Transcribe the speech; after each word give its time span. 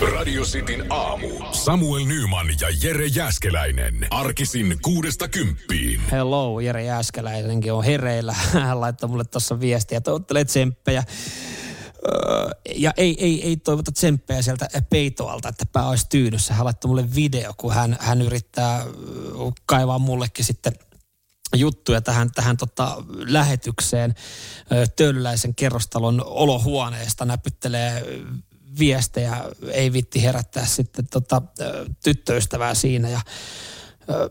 Radio 0.00 0.42
Cityn 0.42 0.92
aamu. 0.92 1.28
Samuel 1.52 2.04
Nyman 2.04 2.46
ja 2.60 2.68
Jere 2.82 3.06
Jäskeläinen. 3.06 4.06
Arkisin 4.10 4.78
kuudesta 4.82 5.28
kymppiin. 5.28 6.00
Hello, 6.10 6.60
Jere 6.60 6.84
Jääskeläinenkin 6.84 7.72
on 7.72 7.84
hereillä. 7.84 8.32
Hän 8.52 8.80
laittoi 8.80 9.08
mulle 9.08 9.24
tuossa 9.24 9.60
viestiä, 9.60 10.00
toivottelee 10.00 10.44
tsemppejä. 10.44 11.04
Öö, 12.08 12.50
ja 12.76 12.92
ei, 12.96 13.16
ei, 13.24 13.42
ei 13.42 13.56
toivota 13.56 13.92
tsemppejä 13.92 14.42
sieltä 14.42 14.68
peitoalta, 14.90 15.48
että 15.48 15.66
pää 15.72 15.88
olisi 15.88 16.06
tyydyssä. 16.08 16.54
Hän 16.54 16.64
laittoi 16.64 16.88
mulle 16.88 17.14
video, 17.14 17.54
kun 17.56 17.74
hän, 17.74 17.96
hän 18.00 18.22
yrittää 18.22 18.84
kaivaa 19.66 19.98
mullekin 19.98 20.44
sitten 20.44 20.72
juttuja 21.56 22.00
tähän, 22.00 22.32
tähän 22.32 22.56
tota 22.56 23.04
lähetykseen 23.08 24.14
öö, 24.72 24.86
Töölöläisen 24.86 25.54
kerrostalon 25.54 26.24
olohuoneesta. 26.24 27.24
Näpyttelee 27.24 28.06
viestejä, 28.78 29.44
ei 29.72 29.92
vitti 29.92 30.22
herättää 30.22 30.66
sitten 30.66 31.06
tota, 31.10 31.42
tyttöystävää 32.04 32.74
siinä. 32.74 33.08
Ja 33.08 33.20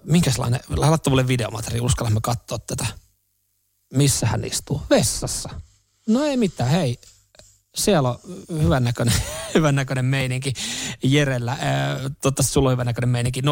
minkälainen, 0.04 0.60
laitta 0.70 1.10
mulle 1.10 1.28
videomateriaali, 1.28 1.86
uskallamme 1.86 2.20
katsoa 2.24 2.60
tätä. 2.60 2.86
Missä 3.94 4.28
hän 4.28 4.46
istuu? 4.46 4.82
Vessassa. 4.90 5.50
No 6.08 6.24
ei 6.24 6.38
mitään, 6.38 6.70
hei, 6.70 7.00
siellä 7.76 8.10
on 8.10 8.20
hyvän 8.62 8.84
näköinen, 8.84 9.14
hyvän 9.56 9.76
näköinen 9.76 10.06
meininki 10.06 10.54
Jerellä. 11.04 11.58
Toivottavasti 12.22 12.54
sulla 12.54 12.70
on 12.70 12.73
hyvän 12.73 12.86
näköinen 12.86 13.10
meininki. 13.10 13.42
0447255854. 13.42 13.46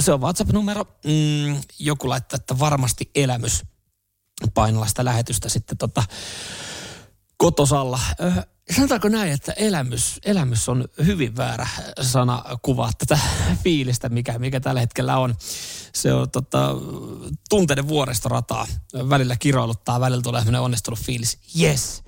Se 0.00 0.12
on 0.12 0.20
WhatsApp-numero. 0.20 0.84
Mm, 0.84 1.60
joku 1.78 2.08
laittaa, 2.08 2.36
että 2.36 2.58
varmasti 2.58 3.10
elämys 3.14 3.64
painalla 4.54 4.86
sitä 4.86 5.04
lähetystä 5.04 5.48
sitten 5.48 5.78
tota, 5.78 6.02
kotosalla. 7.38 8.00
Sanotaanko 8.76 9.08
näin, 9.08 9.32
että 9.32 9.52
elämys, 9.52 10.20
elämys 10.24 10.68
on 10.68 10.84
hyvin 11.06 11.36
väärä 11.36 11.68
sana 12.00 12.44
kuvaa 12.62 12.90
tätä 12.98 13.18
fiilistä, 13.64 14.08
mikä, 14.08 14.38
mikä 14.38 14.60
tällä 14.60 14.80
hetkellä 14.80 15.18
on. 15.18 15.34
Se 15.94 16.12
on 16.12 16.30
tota, 16.30 16.74
tunteiden 17.48 17.88
vuoristorataa. 17.88 18.66
Välillä 18.94 19.36
kiroiluttaa, 19.36 20.00
välillä 20.00 20.22
tulee 20.22 20.40
sellainen 20.40 20.60
onnistunut 20.60 20.98
fiilis. 20.98 21.38
Yes, 21.60 22.02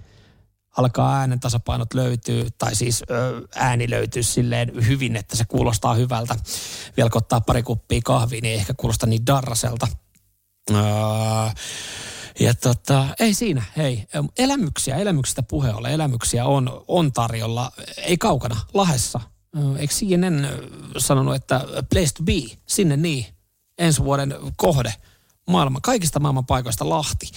alkaa 0.76 1.18
äänen 1.18 1.40
tasapainot 1.40 1.94
löytyy, 1.94 2.48
tai 2.58 2.74
siis 2.74 3.02
ö, 3.10 3.48
ääni 3.54 3.90
löytyy 3.90 4.22
silleen 4.22 4.86
hyvin, 4.86 5.16
että 5.16 5.36
se 5.36 5.44
kuulostaa 5.44 5.94
hyvältä. 5.94 6.36
Vielä 6.96 7.10
kun 7.10 7.18
ottaa 7.18 7.40
pari 7.40 7.62
kuppia 7.62 8.00
kahvia, 8.04 8.40
niin 8.42 8.54
ehkä 8.54 8.74
kuulosta 8.74 9.06
niin 9.06 9.26
darraselta. 9.26 9.88
Öö, 10.70 10.80
ja 12.40 12.54
tota, 12.54 13.06
ei 13.20 13.34
siinä, 13.34 13.62
hei. 13.76 14.06
Elämyksiä, 14.38 14.96
elämyksistä 14.96 15.42
puhe 15.42 15.74
ole. 15.74 15.94
Elämyksiä 15.94 16.46
on, 16.46 16.84
on 16.88 17.12
tarjolla, 17.12 17.72
ei 17.96 18.18
kaukana, 18.18 18.56
Lahessa. 18.74 19.20
Eikö 19.78 19.94
CNN 19.94 20.48
sanonut, 20.98 21.34
että 21.34 21.60
place 21.90 22.14
to 22.14 22.22
be, 22.22 22.56
sinne 22.66 22.96
niin, 22.96 23.26
ensi 23.78 24.04
vuoden 24.04 24.34
kohde, 24.56 24.94
maailma, 25.50 25.78
kaikista 25.82 26.20
maailman 26.20 26.46
paikoista 26.46 26.88
Lahti. 26.88 27.30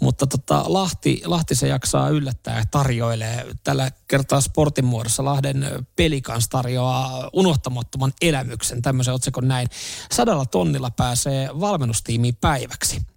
Mutta 0.00 0.26
tota, 0.26 0.64
Lahti, 0.66 1.22
Lahti 1.24 1.54
se 1.54 1.68
jaksaa 1.68 2.08
yllättää 2.08 2.58
ja 2.58 2.64
tarjoilee. 2.70 3.46
Tällä 3.64 3.90
kertaa 4.08 4.40
sportin 4.40 4.84
muodossa 4.84 5.24
Lahden 5.24 5.86
pelikans 5.96 6.48
tarjoaa 6.48 7.30
unohtamattoman 7.32 8.12
elämyksen, 8.20 8.82
tämmöisen 8.82 9.14
otsikon 9.14 9.48
näin. 9.48 9.68
Sadalla 10.12 10.46
tonnilla 10.46 10.90
pääsee 10.90 11.48
valmennustiimiin 11.60 12.36
päiväksi. 12.40 13.11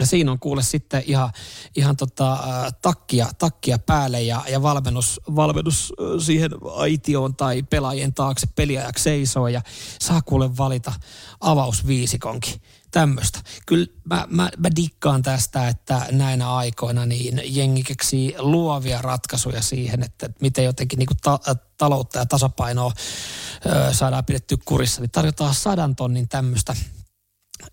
Ja 0.00 0.06
siinä 0.06 0.32
on 0.32 0.38
kuule 0.38 0.62
sitten 0.62 1.02
ihan, 1.06 1.30
ihan 1.76 1.96
tota, 1.96 2.38
takkia, 2.82 3.26
takkia 3.38 3.78
päälle 3.78 4.22
ja, 4.22 4.42
ja 4.48 4.62
valmennus, 4.62 5.20
valmennus 5.36 5.92
siihen 6.18 6.50
aitioon 6.74 7.36
tai 7.36 7.62
pelaajien 7.62 8.14
taakse 8.14 8.46
peliajaksi 8.54 9.04
seisoo 9.04 9.48
ja 9.48 9.62
saa 10.00 10.22
kuule 10.22 10.56
valita 10.56 10.92
avausviisikonkin 11.40 12.60
tämmöistä. 12.90 13.40
Kyllä 13.66 13.86
mä, 14.04 14.26
mä, 14.30 14.50
mä 14.58 14.68
dikkaan 14.76 15.22
tästä, 15.22 15.68
että 15.68 16.06
näinä 16.12 16.54
aikoina 16.54 17.06
niin 17.06 17.42
jengi 17.44 17.82
keksii 17.82 18.34
luovia 18.38 19.02
ratkaisuja 19.02 19.62
siihen, 19.62 20.02
että 20.02 20.30
miten 20.40 20.64
jotenkin 20.64 20.98
niin 20.98 21.08
ta, 21.22 21.38
taloutta 21.78 22.18
ja 22.18 22.26
tasapainoa 22.26 22.92
ö, 23.66 23.94
saadaan 23.94 24.24
pidetty 24.24 24.56
kurissa. 24.64 25.00
Niin 25.00 25.10
tarjotaan 25.10 25.54
sadan 25.54 25.96
tonnin 25.96 26.28
tämmöistä 26.28 26.76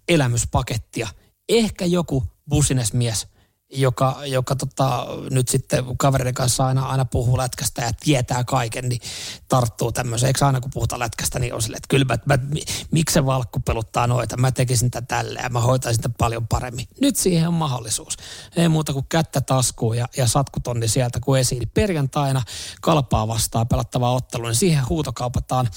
elämyspakettia– 0.07 1.07
ehkä 1.49 1.85
joku 1.85 2.23
businesmies, 2.49 3.27
joka, 3.69 4.19
joka 4.25 4.55
tota, 4.55 5.07
nyt 5.29 5.47
sitten 5.47 5.85
kavereiden 5.97 6.33
kanssa 6.33 6.65
aina, 6.65 6.85
aina 6.85 7.05
puhuu 7.05 7.37
lätkästä 7.37 7.81
ja 7.81 7.91
tietää 7.99 8.43
kaiken, 8.43 8.89
niin 8.89 9.01
tarttuu 9.47 9.91
tämmöiseen. 9.91 10.27
Eikö 10.27 10.45
aina 10.45 10.61
kun 10.61 10.71
puhutaan 10.73 10.99
lätkästä, 10.99 11.39
niin 11.39 11.53
on 11.53 11.61
silleen, 11.61 11.77
että 11.77 11.87
kyllä 11.87 12.05
mä, 12.05 12.17
mä, 12.25 12.43
miksi 12.91 13.13
se 13.13 13.25
valkku 13.25 13.59
peluttaa 13.59 14.07
noita, 14.07 14.37
mä 14.37 14.51
tekisin 14.51 14.91
tätä 14.91 15.07
tälle 15.07 15.39
ja 15.43 15.49
mä 15.49 15.59
hoitaisin 15.59 15.95
sitä 15.95 16.09
paljon 16.17 16.47
paremmin. 16.47 16.87
Nyt 17.01 17.15
siihen 17.15 17.47
on 17.47 17.53
mahdollisuus. 17.53 18.17
Ei 18.55 18.69
muuta 18.69 18.93
kuin 18.93 19.05
kättä 19.09 19.41
taskuun 19.41 19.97
ja, 19.97 20.07
ja 20.17 20.27
satkutonni 20.27 20.87
sieltä 20.87 21.19
kuin 21.19 21.41
esiin. 21.41 21.71
Perjantaina 21.73 22.43
kalpaa 22.81 23.27
vastaan 23.27 23.67
pelattavaa 23.67 24.13
ottelu, 24.13 24.43
niin 24.43 24.55
siihen 24.55 24.89
huutokaupataan 24.89 25.69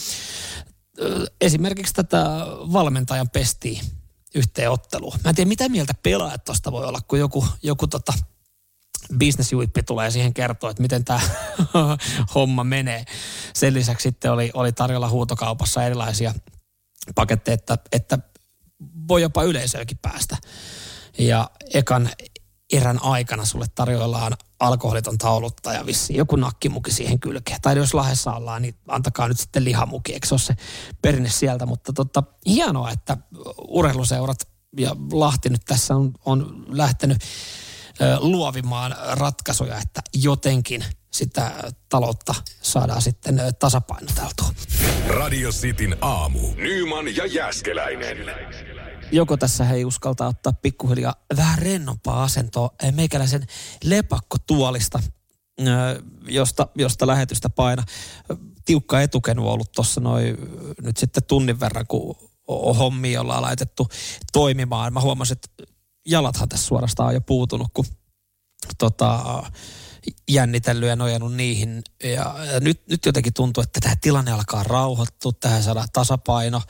esimerkiksi 1.41 1.94
tätä 1.94 2.26
valmentajan 2.72 3.30
pestiä 3.30 3.82
yhteen 4.34 4.70
otteluun. 4.70 5.18
Mä 5.24 5.28
en 5.28 5.34
tiedä, 5.34 5.48
mitä 5.48 5.68
mieltä 5.68 5.94
pelaajat 6.02 6.44
tuosta 6.44 6.72
voi 6.72 6.84
olla, 6.84 7.00
kun 7.08 7.18
joku, 7.18 7.46
joku 7.62 7.86
tota, 7.86 8.12
bisnesjuippi 9.18 9.82
tulee 9.82 10.10
siihen 10.10 10.34
kertoa, 10.34 10.70
että 10.70 10.82
miten 10.82 11.04
tämä 11.04 11.20
homma 12.34 12.64
menee. 12.64 13.04
Sen 13.54 13.74
lisäksi 13.74 14.02
sitten 14.02 14.32
oli, 14.32 14.50
oli 14.54 14.72
tarjolla 14.72 15.08
huutokaupassa 15.08 15.84
erilaisia 15.84 16.34
paketteja, 17.14 17.54
että, 17.54 17.78
että 17.92 18.18
voi 19.08 19.22
jopa 19.22 19.42
yleisöäkin 19.42 19.98
päästä. 20.02 20.36
Ja 21.18 21.50
ekan 21.74 22.10
erän 22.72 23.03
aikana 23.03 23.44
sulle 23.44 23.66
tarjoillaan 23.75 24.32
alkoholiton 24.60 25.19
taulutta 25.19 25.72
ja 25.72 25.86
vissiin 25.86 26.16
joku 26.16 26.36
nakkimuki 26.36 26.92
siihen 26.92 27.20
kylkeen. 27.20 27.60
Tai 27.60 27.76
jos 27.76 27.94
lahessa 27.94 28.32
ollaan, 28.32 28.62
niin 28.62 28.75
antakaa 28.88 29.28
nyt 29.28 29.38
sitten 29.38 29.64
lihamuki, 29.64 30.12
eikö 30.12 30.26
se 30.26 30.34
ole 30.34 30.41
se 30.41 30.56
perinne 31.03 31.30
sieltä. 31.30 31.66
Mutta 31.66 31.92
totta, 31.92 32.22
hienoa, 32.47 32.91
että 32.91 33.16
urheiluseurat 33.69 34.48
ja 34.76 34.97
Lahti 35.12 35.48
nyt 35.48 35.64
tässä 35.64 35.97
on, 35.97 36.12
on 36.25 36.64
lähtenyt 36.69 37.19
ö, 38.00 38.16
luovimaan 38.20 38.97
ratkaisuja, 39.12 39.78
että 39.78 40.00
jotenkin 40.14 40.84
sitä 41.10 41.53
taloutta 41.88 42.34
saadaan 42.62 43.03
sitten 43.03 43.41
tasapainoteltua. 43.59 44.50
Radio 45.09 45.50
Cityn 45.50 45.97
aamu. 46.00 46.38
Nyman 46.56 47.16
ja 47.16 47.26
Jäskeläinen 47.26 48.16
joko 49.12 49.37
tässä 49.37 49.65
he 49.65 49.75
ei 49.75 49.84
uskalta 49.84 50.26
ottaa 50.26 50.53
pikkuhiljaa 50.53 51.15
vähän 51.37 51.59
rennompaa 51.59 52.22
asentoa 52.22 52.71
meikäläisen 52.94 53.47
lepakkotuolista, 53.84 55.03
josta, 56.28 56.69
josta 56.75 57.06
lähetystä 57.06 57.50
paina. 57.50 57.82
Tiukka 58.65 59.00
etukenu 59.00 59.47
on 59.47 59.53
ollut 59.53 59.72
tuossa 59.72 60.00
noin 60.00 60.37
nyt 60.82 60.97
sitten 60.97 61.22
tunnin 61.25 61.60
verran, 61.60 61.87
kun 61.87 62.16
hommia 62.78 63.21
ollaan 63.21 63.43
laitettu 63.43 63.88
toimimaan. 64.32 64.93
Mä 64.93 65.00
huomasin, 65.00 65.37
että 65.37 65.72
jalathan 66.06 66.48
tässä 66.48 66.66
suorastaan 66.66 67.09
on 67.09 67.15
jo 67.15 67.21
puutunut, 67.21 67.69
kun 67.75 67.84
tota, 68.78 69.42
jännitellyt 70.28 70.88
ja 70.88 70.97
nojannut 70.97 71.34
niihin. 71.34 71.83
Ja 72.05 72.34
nyt, 72.61 72.87
nyt 72.88 73.06
jotenkin 73.06 73.33
tuntuu, 73.33 73.62
että 73.62 73.81
tämä 73.81 73.94
tilanne 74.00 74.33
alkaa 74.33 74.62
rauhoittua, 74.62 75.33
tähän 75.41 75.62
saada 75.62 75.84
tasapaino. 75.93 76.62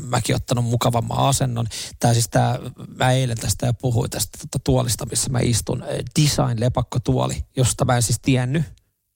Mäkin 0.00 0.36
ottanut 0.36 0.64
mukavamman 0.64 1.18
asennon. 1.18 1.66
Tämä 1.98 2.14
siis 2.14 2.28
tämä, 2.28 2.58
mä 2.96 3.12
eilen 3.12 3.38
tästä 3.38 3.66
ja 3.66 3.72
puhuin 3.72 4.10
tästä 4.10 4.38
tuota 4.38 4.64
tuolista, 4.64 5.06
missä 5.06 5.30
mä 5.30 5.38
istun. 5.42 5.84
Design 6.20 6.60
lepakkotuoli, 6.60 7.44
josta 7.56 7.84
mä 7.84 7.96
en 7.96 8.02
siis 8.02 8.20
tiennyt 8.22 8.62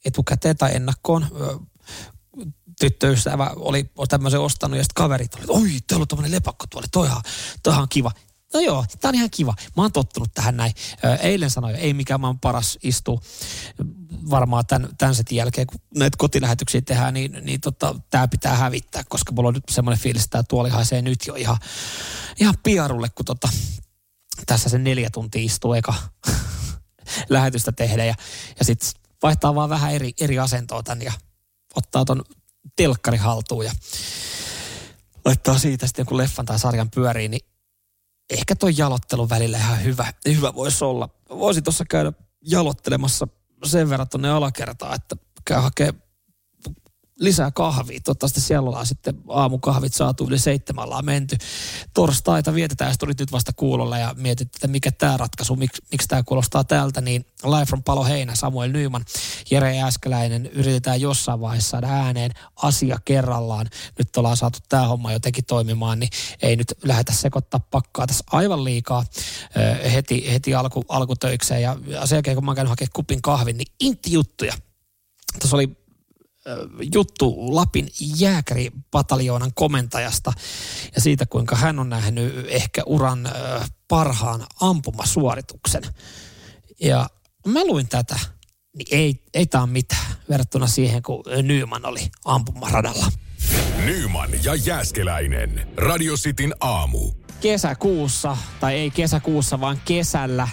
etukäteen 0.04 0.56
tai 0.56 0.76
ennakkoon 0.76 1.26
tyttöystävä 2.80 3.50
oli 3.56 3.90
tämmöisen 4.08 4.40
ostanut 4.40 4.78
ja 4.78 4.84
sitten 4.84 5.02
kaverit 5.02 5.34
oli, 5.34 5.44
oi, 5.48 5.78
teillä 5.86 6.02
on 6.02 6.08
tämmöinen 6.08 6.32
lepakkotuoli, 6.32 6.86
toihan, 6.92 7.22
toihan 7.62 7.88
kiva 7.88 8.12
no 8.54 8.60
joo, 8.60 8.84
tää 9.00 9.08
on 9.08 9.14
ihan 9.14 9.30
kiva. 9.30 9.54
Mä 9.76 9.82
oon 9.82 9.92
tottunut 9.92 10.28
tähän 10.34 10.56
näin. 10.56 10.72
Eilen 11.20 11.50
sanoin, 11.50 11.76
ei 11.76 11.94
mikään 11.94 12.20
mä 12.20 12.26
oon 12.26 12.40
paras 12.40 12.78
istu 12.82 13.20
varmaan 14.30 14.66
tämän, 14.66 14.88
tämän 14.98 15.14
setin 15.14 15.36
jälkeen, 15.36 15.66
kun 15.66 15.80
näitä 15.96 16.16
kotilähetyksiä 16.16 16.80
tehdään, 16.80 17.14
niin, 17.14 17.38
niin 17.42 17.60
tota, 17.60 17.94
tämä 18.10 18.28
pitää 18.28 18.56
hävittää, 18.56 19.02
koska 19.08 19.32
mulla 19.32 19.48
on 19.48 19.54
nyt 19.54 19.64
semmoinen 19.70 20.02
fiilis, 20.02 20.24
että 20.24 20.30
tämä 20.32 20.42
tuoli 20.48 20.70
haisee 20.70 21.02
nyt 21.02 21.18
jo 21.26 21.34
ihan, 21.34 21.56
ihan 22.40 22.54
piarulle, 22.62 23.08
kun 23.08 23.24
tota, 23.24 23.48
tässä 24.46 24.68
se 24.68 24.78
neljä 24.78 25.10
tuntia 25.10 25.42
istuu 25.42 25.72
eka 25.72 25.94
lähetystä 27.28 27.72
tehdä 27.72 28.04
ja, 28.04 28.14
ja 28.58 28.64
sitten 28.64 28.90
vaihtaa 29.22 29.54
vaan 29.54 29.70
vähän 29.70 29.92
eri, 29.92 30.12
eri 30.20 30.38
asentoa 30.38 30.82
tän 30.82 31.02
ja 31.02 31.12
ottaa 31.74 32.04
ton 32.04 32.24
telkkari 32.76 33.16
haltuun 33.16 33.64
ja 33.64 33.72
laittaa 35.24 35.58
siitä 35.58 35.86
sitten 35.86 36.02
jonkun 36.02 36.18
leffan 36.18 36.46
tai 36.46 36.58
sarjan 36.58 36.90
pyöriin, 36.90 37.30
niin 37.30 37.46
ehkä 38.30 38.56
toi 38.56 38.72
jalottelun 38.76 39.28
välillä 39.30 39.58
ihan 39.58 39.84
hyvä, 39.84 40.12
hyvä 40.28 40.54
voisi 40.54 40.84
olla. 40.84 41.08
Voisi 41.30 41.62
tuossa 41.62 41.84
käydä 41.90 42.12
jalottelemassa 42.42 43.28
sen 43.64 43.90
verran 43.90 44.08
tuonne 44.08 44.30
alakertaan, 44.30 44.94
että 44.94 45.16
käy 45.44 45.60
hakee 45.60 45.94
lisää 47.20 47.50
kahvia. 47.50 48.00
Toivottavasti 48.04 48.40
siellä 48.40 48.68
ollaan 48.68 48.86
sitten 48.86 49.14
aamukahvit 49.28 49.94
saatu 49.94 50.26
yli 50.26 50.38
seitsemän 50.38 50.84
ollaan 50.84 51.04
menty. 51.04 51.36
Torstaita 51.94 52.54
vietetään, 52.54 52.90
ja 52.90 52.96
tulit 52.98 53.20
nyt 53.20 53.32
vasta 53.32 53.52
kuulolla 53.56 53.98
ja 53.98 54.14
mietit, 54.18 54.48
että 54.54 54.68
mikä 54.68 54.92
tämä 54.92 55.16
ratkaisu, 55.16 55.56
miksi, 55.56 55.82
miksi 55.92 56.08
tämä 56.08 56.22
kuulostaa 56.22 56.64
tältä, 56.64 57.00
niin 57.00 57.26
Live 57.44 57.66
from 57.66 57.82
Palo 57.82 58.04
Heinä, 58.04 58.34
Samuel 58.34 58.70
Nyman, 58.70 59.04
Jere 59.50 59.82
Äskeläinen, 59.82 60.46
yritetään 60.46 61.00
jossain 61.00 61.40
vaiheessa 61.40 61.70
saada 61.70 61.86
ääneen 61.86 62.30
asia 62.56 62.98
kerrallaan. 63.04 63.66
Nyt 63.98 64.16
ollaan 64.16 64.36
saatu 64.36 64.58
tämä 64.68 64.86
homma 64.86 65.12
jotenkin 65.12 65.44
toimimaan, 65.44 65.98
niin 65.98 66.10
ei 66.42 66.56
nyt 66.56 66.74
lähdetä 66.84 67.12
sekoittaa 67.12 67.60
pakkaa 67.70 68.06
tässä 68.06 68.24
aivan 68.32 68.64
liikaa 68.64 69.04
heti, 69.92 70.32
heti 70.32 70.54
alku, 70.54 70.84
alkutöikseen. 70.88 71.62
Ja 71.62 71.76
sen 72.04 72.16
jälkeen, 72.16 72.36
kun 72.36 72.44
mä 72.44 72.50
oon 72.50 72.56
käynyt 72.56 72.70
hakemaan 72.70 72.90
kupin 72.92 73.22
kahvin, 73.22 73.56
niin 73.56 73.72
intti 73.80 74.12
juttuja. 74.12 74.54
Tuossa 75.40 75.56
oli 75.56 75.83
juttu 76.94 77.54
Lapin 77.54 77.88
jääkäripataljoonan 78.18 79.50
komentajasta 79.54 80.32
ja 80.94 81.00
siitä, 81.00 81.26
kuinka 81.26 81.56
hän 81.56 81.78
on 81.78 81.88
nähnyt 81.88 82.46
ehkä 82.48 82.82
uran 82.86 83.28
parhaan 83.88 84.46
ampumasuorituksen. 84.60 85.82
Ja 86.80 87.10
mä 87.46 87.64
luin 87.64 87.88
tätä, 87.88 88.18
niin 88.76 88.86
ei, 88.90 89.22
ei 89.34 89.46
tämä 89.46 89.66
mitään 89.66 90.14
verrattuna 90.28 90.66
siihen, 90.66 91.02
kun 91.02 91.24
Nyman 91.42 91.86
oli 91.86 92.10
ampumaradalla. 92.24 93.06
Nyman 93.84 94.30
ja 94.44 94.54
Jääskeläinen. 94.54 95.68
Radio 95.76 96.14
Cityn 96.14 96.54
aamu. 96.60 97.12
Kesäkuussa, 97.40 98.36
tai 98.60 98.74
ei 98.74 98.90
kesäkuussa, 98.90 99.60
vaan 99.60 99.80
kesällä 99.84 100.48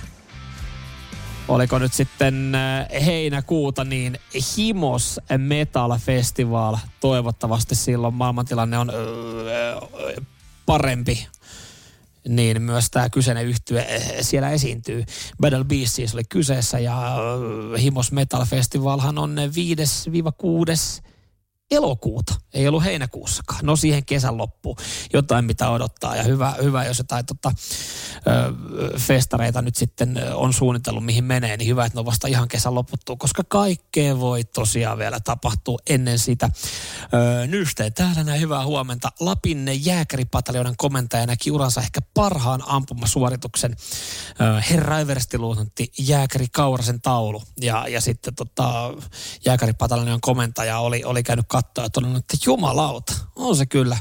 oliko 1.51 1.79
nyt 1.79 1.93
sitten 1.93 2.55
äh, 2.55 3.05
heinäkuuta, 3.05 3.83
niin 3.83 4.19
Himos 4.57 5.19
Metal 5.37 5.97
Festival. 5.97 6.77
Toivottavasti 6.99 7.75
silloin 7.75 8.13
maailmantilanne 8.13 8.77
on 8.77 8.89
öö, 8.89 9.81
parempi 10.65 11.27
niin 12.27 12.61
myös 12.61 12.89
tämä 12.91 13.09
kyseinen 13.09 13.45
yhtye 13.45 13.79
äh, 13.79 14.01
siellä 14.21 14.49
esiintyy. 14.49 15.03
Battle 15.41 15.63
Beast 15.63 15.93
siis 15.93 16.13
oli 16.13 16.23
kyseessä 16.29 16.79
ja 16.79 17.15
Himos 17.81 18.11
Metal 18.11 18.45
Festivalhan 18.45 19.17
on 19.17 19.35
5-6 20.99 21.03
elokuuta, 21.71 22.33
ei 22.53 22.67
ollut 22.67 22.83
heinäkuussakaan. 22.83 23.59
No 23.63 23.75
siihen 23.75 24.05
kesän 24.05 24.37
loppuun 24.37 24.77
jotain 25.13 25.45
mitä 25.45 25.69
odottaa 25.69 26.15
ja 26.15 26.23
hyvä, 26.23 26.55
hyvä 26.63 26.85
jos 26.85 26.97
jotain 26.97 27.25
tota, 27.25 27.51
ö, 28.27 28.99
festareita 28.99 29.61
nyt 29.61 29.75
sitten 29.75 30.15
on 30.33 30.53
suunnitellut 30.53 31.05
mihin 31.05 31.23
menee, 31.23 31.57
niin 31.57 31.67
hyvä, 31.67 31.85
että 31.85 31.97
ne 31.97 31.99
on 31.99 32.05
vasta 32.05 32.27
ihan 32.27 32.47
kesän 32.47 32.75
loputtuu, 32.75 33.17
koska 33.17 33.43
kaikkea 33.47 34.19
voi 34.19 34.43
tosiaan 34.43 34.97
vielä 34.97 35.19
tapahtua 35.19 35.77
ennen 35.89 36.19
sitä. 36.19 36.49
Nyste, 37.47 37.89
täällä 37.89 38.23
näin 38.23 38.41
hyvää 38.41 38.65
huomenta. 38.65 39.11
Lapin 39.19 39.69
jääkäripataljonan 39.85 40.75
komentaja 40.77 41.25
näki 41.25 41.51
uransa 41.51 41.81
ehkä 41.81 41.99
parhaan 42.13 42.63
ampumasuorituksen 42.67 43.75
ö, 44.41 44.61
herra 44.69 44.99
Everstiluutantti 44.99 45.91
jääkäri 45.99 46.47
Kaurasen 46.51 47.01
taulu 47.01 47.43
ja, 47.61 47.87
ja 47.87 48.01
sitten 48.01 48.35
tota, 48.35 48.93
jääkäripataljonan 49.45 50.21
komentaja 50.21 50.79
oli, 50.79 51.03
oli 51.03 51.23
käynyt 51.23 51.45
katsoa 51.63 51.83
ja 51.83 51.89
todennut, 51.89 52.19
että 52.19 52.37
jumalauta, 52.45 53.13
on 53.35 53.55
se 53.55 53.65
kyllä, 53.65 53.97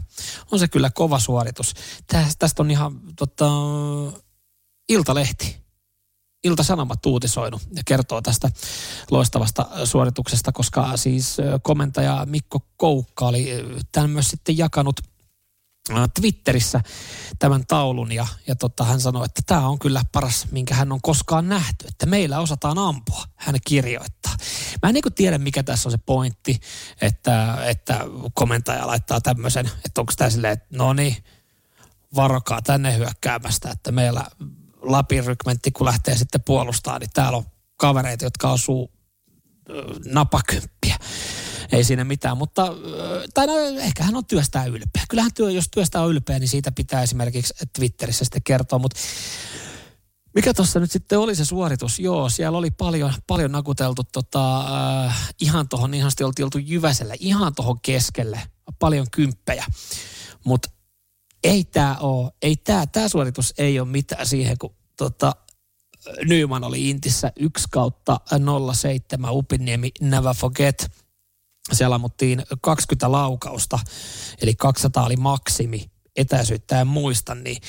on 0.52 0.58
se 0.58 0.68
kyllä 0.68 0.90
kova 0.90 1.18
suoritus. 1.18 1.74
Tästä, 2.06 2.34
tästä 2.38 2.62
on 2.62 2.70
ihan 2.70 3.00
tota, 3.16 3.50
Iltalehti, 4.88 5.56
Ilta-Sanomat 6.44 7.06
uutisoinut 7.06 7.62
ja 7.76 7.82
kertoo 7.86 8.22
tästä 8.22 8.50
loistavasta 9.10 9.66
suorituksesta, 9.84 10.52
koska 10.52 10.96
siis 10.96 11.36
komentaja 11.62 12.26
Mikko 12.26 12.60
Koukka 12.76 13.26
oli 13.26 13.48
tämän 13.92 14.10
myös 14.10 14.28
sitten 14.28 14.58
jakanut 14.58 15.00
Twitterissä 16.20 16.80
tämän 17.38 17.66
taulun 17.66 18.12
ja, 18.12 18.26
ja 18.46 18.56
tota, 18.56 18.84
hän 18.84 19.00
sanoi, 19.00 19.24
että 19.24 19.42
tämä 19.46 19.68
on 19.68 19.78
kyllä 19.78 20.02
paras, 20.12 20.46
minkä 20.50 20.74
hän 20.74 20.92
on 20.92 21.00
koskaan 21.02 21.48
nähty, 21.48 21.86
että 21.88 22.06
meillä 22.06 22.40
osataan 22.40 22.78
ampua, 22.78 23.24
hän 23.36 23.56
kirjoittaa. 23.66 24.36
Mä 24.82 24.88
en 24.88 24.94
niin 24.94 25.14
tiedä, 25.14 25.38
mikä 25.38 25.62
tässä 25.62 25.88
on 25.88 25.90
se 25.90 25.98
pointti, 26.06 26.60
että, 27.00 27.58
että 27.64 28.00
komentaja 28.34 28.86
laittaa 28.86 29.20
tämmöisen, 29.20 29.70
että 29.84 30.00
onko 30.00 30.12
tämä 30.16 30.30
silleen, 30.30 30.52
että 30.52 30.66
no 30.70 30.92
niin, 30.92 31.16
varokaa 32.14 32.62
tänne 32.62 32.96
hyökkäämästä, 32.96 33.70
että 33.70 33.92
meillä 33.92 34.24
Lapin 34.82 35.26
rykmentti, 35.26 35.70
kun 35.70 35.86
lähtee 35.86 36.16
sitten 36.16 36.42
puolustamaan, 36.42 37.00
niin 37.00 37.10
täällä 37.14 37.38
on 37.38 37.44
kavereita, 37.76 38.24
jotka 38.24 38.50
osuu 38.50 38.90
napakymppiä 40.06 40.96
ei 41.72 41.84
siinä 41.84 42.04
mitään, 42.04 42.36
mutta 42.36 42.74
tai 43.34 43.46
no, 43.46 43.58
ehkä 43.58 44.04
hän 44.04 44.16
on 44.16 44.26
työstää 44.26 44.64
ylpeä. 44.64 45.02
Kyllähän 45.08 45.34
työ, 45.34 45.50
jos 45.50 45.68
työstää 45.70 46.04
ylpeä, 46.04 46.38
niin 46.38 46.48
siitä 46.48 46.72
pitää 46.72 47.02
esimerkiksi 47.02 47.54
Twitterissä 47.72 48.24
sitten 48.24 48.42
kertoa, 48.42 48.78
mutta 48.78 49.00
mikä 50.34 50.54
tuossa 50.54 50.80
nyt 50.80 50.90
sitten 50.90 51.18
oli 51.18 51.34
se 51.34 51.44
suoritus? 51.44 51.98
Joo, 51.98 52.28
siellä 52.28 52.58
oli 52.58 52.70
paljon, 52.70 53.12
paljon 53.26 53.52
nakuteltu 53.52 54.02
tota, 54.12 54.60
äh, 55.06 55.34
ihan 55.40 55.68
tuohon, 55.68 55.94
ihan 55.94 56.10
sitten 56.10 56.26
oltiin 56.26 56.44
oltu 56.44 56.58
Jyväsellä, 56.58 57.14
ihan 57.20 57.54
tuohon 57.54 57.80
keskelle, 57.80 58.42
paljon 58.78 59.06
kymppejä. 59.10 59.64
Mutta 60.44 60.70
ei 61.44 61.64
tämä 61.64 61.96
ole, 62.00 62.32
ei 62.42 62.56
tämä, 62.56 62.86
tämä 62.86 63.08
suoritus 63.08 63.54
ei 63.58 63.80
ole 63.80 63.88
mitään 63.88 64.26
siihen, 64.26 64.58
kun 64.58 64.74
tota, 64.96 65.32
Nyman 66.24 66.64
oli 66.64 66.90
Intissä 66.90 67.32
1 67.36 67.66
kautta 67.70 68.20
07 68.74 69.30
Upiniemi 69.32 69.90
Never 70.00 70.34
Forget– 70.34 70.86
siellä 71.72 71.94
ammuttiin 71.94 72.42
20 72.60 73.12
laukausta, 73.12 73.78
eli 74.42 74.54
200 74.54 75.06
oli 75.06 75.16
maksimi 75.16 75.90
etäisyyttä 76.20 76.80
en 76.80 76.86
muista, 76.86 77.34
niin, 77.34 77.62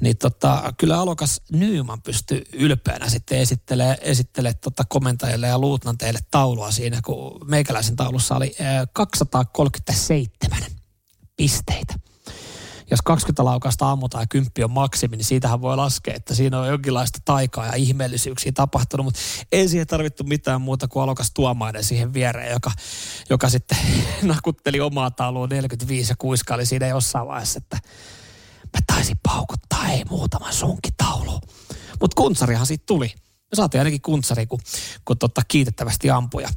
niin 0.00 0.16
tota, 0.16 0.72
kyllä 0.76 1.00
alokas 1.00 1.40
Nyyman 1.52 2.02
pystyi 2.02 2.44
ylpeänä 2.52 3.08
sitten 3.08 3.38
esittelee, 3.38 3.98
esittelee 4.00 4.54
tota 4.54 4.84
komentajille 4.88 5.46
ja 5.46 5.58
luutnanteille 5.58 6.18
taulua 6.30 6.70
siinä, 6.70 7.00
kun 7.04 7.40
meikäläisen 7.48 7.96
taulussa 7.96 8.36
oli 8.36 8.56
237 8.92 10.58
pisteitä 11.36 11.94
jos 12.90 13.02
20 13.04 13.44
laukasta 13.44 13.90
ammutaan 13.90 14.22
ja 14.22 14.26
10 14.26 14.52
on 14.64 14.70
maksimi, 14.70 15.16
niin 15.16 15.24
siitähän 15.24 15.60
voi 15.60 15.76
laskea, 15.76 16.14
että 16.14 16.34
siinä 16.34 16.60
on 16.60 16.68
jonkinlaista 16.68 17.18
taikaa 17.24 17.66
ja 17.66 17.74
ihmeellisyyksiä 17.74 18.52
tapahtunut, 18.52 19.04
mutta 19.06 19.20
ei 19.52 19.68
siihen 19.68 19.86
tarvittu 19.86 20.24
mitään 20.24 20.60
muuta 20.60 20.88
kuin 20.88 21.02
alokas 21.02 21.30
tuomainen 21.34 21.84
siihen 21.84 22.14
viereen, 22.14 22.52
joka, 22.52 22.70
joka 23.30 23.48
sitten 23.48 23.78
nakutteli 24.22 24.80
omaa 24.80 25.10
taulua 25.10 25.46
45 25.46 26.12
ja 26.12 26.16
kuiskaili 26.18 26.66
siinä 26.66 26.86
jossain 26.86 27.26
vaiheessa, 27.26 27.58
että 27.58 27.78
mä 28.62 28.80
taisin 28.86 29.20
paukuttaa, 29.22 29.88
ei 29.88 30.04
muutaman 30.04 30.52
sunkitaulu. 30.52 31.40
Mutta 32.00 32.14
kuntsarihan 32.16 32.66
siitä 32.66 32.84
tuli. 32.86 33.14
Me 33.50 33.56
saatiin 33.56 33.80
ainakin 33.80 34.00
kuntsari, 34.00 34.46
kun, 34.46 34.60
kun 35.04 35.18
tota, 35.18 35.42
kiitettävästi 35.48 36.10
ampuja. 36.10 36.48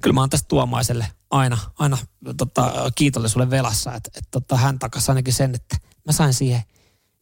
Kyllä 0.00 0.14
mä 0.14 0.20
oon 0.20 0.30
tästä 0.30 0.48
tuomaiselle 0.48 1.06
aina, 1.30 1.58
aina 1.78 1.98
tota, 2.36 2.72
kiitollisuuden 2.94 3.50
velassa, 3.50 3.94
että 3.94 4.10
et, 4.18 4.24
tota, 4.30 4.56
hän 4.56 4.78
takasi 4.78 5.10
ainakin 5.10 5.32
sen, 5.32 5.54
että 5.54 5.76
mä 6.06 6.12
sain 6.12 6.34
siihen 6.34 6.62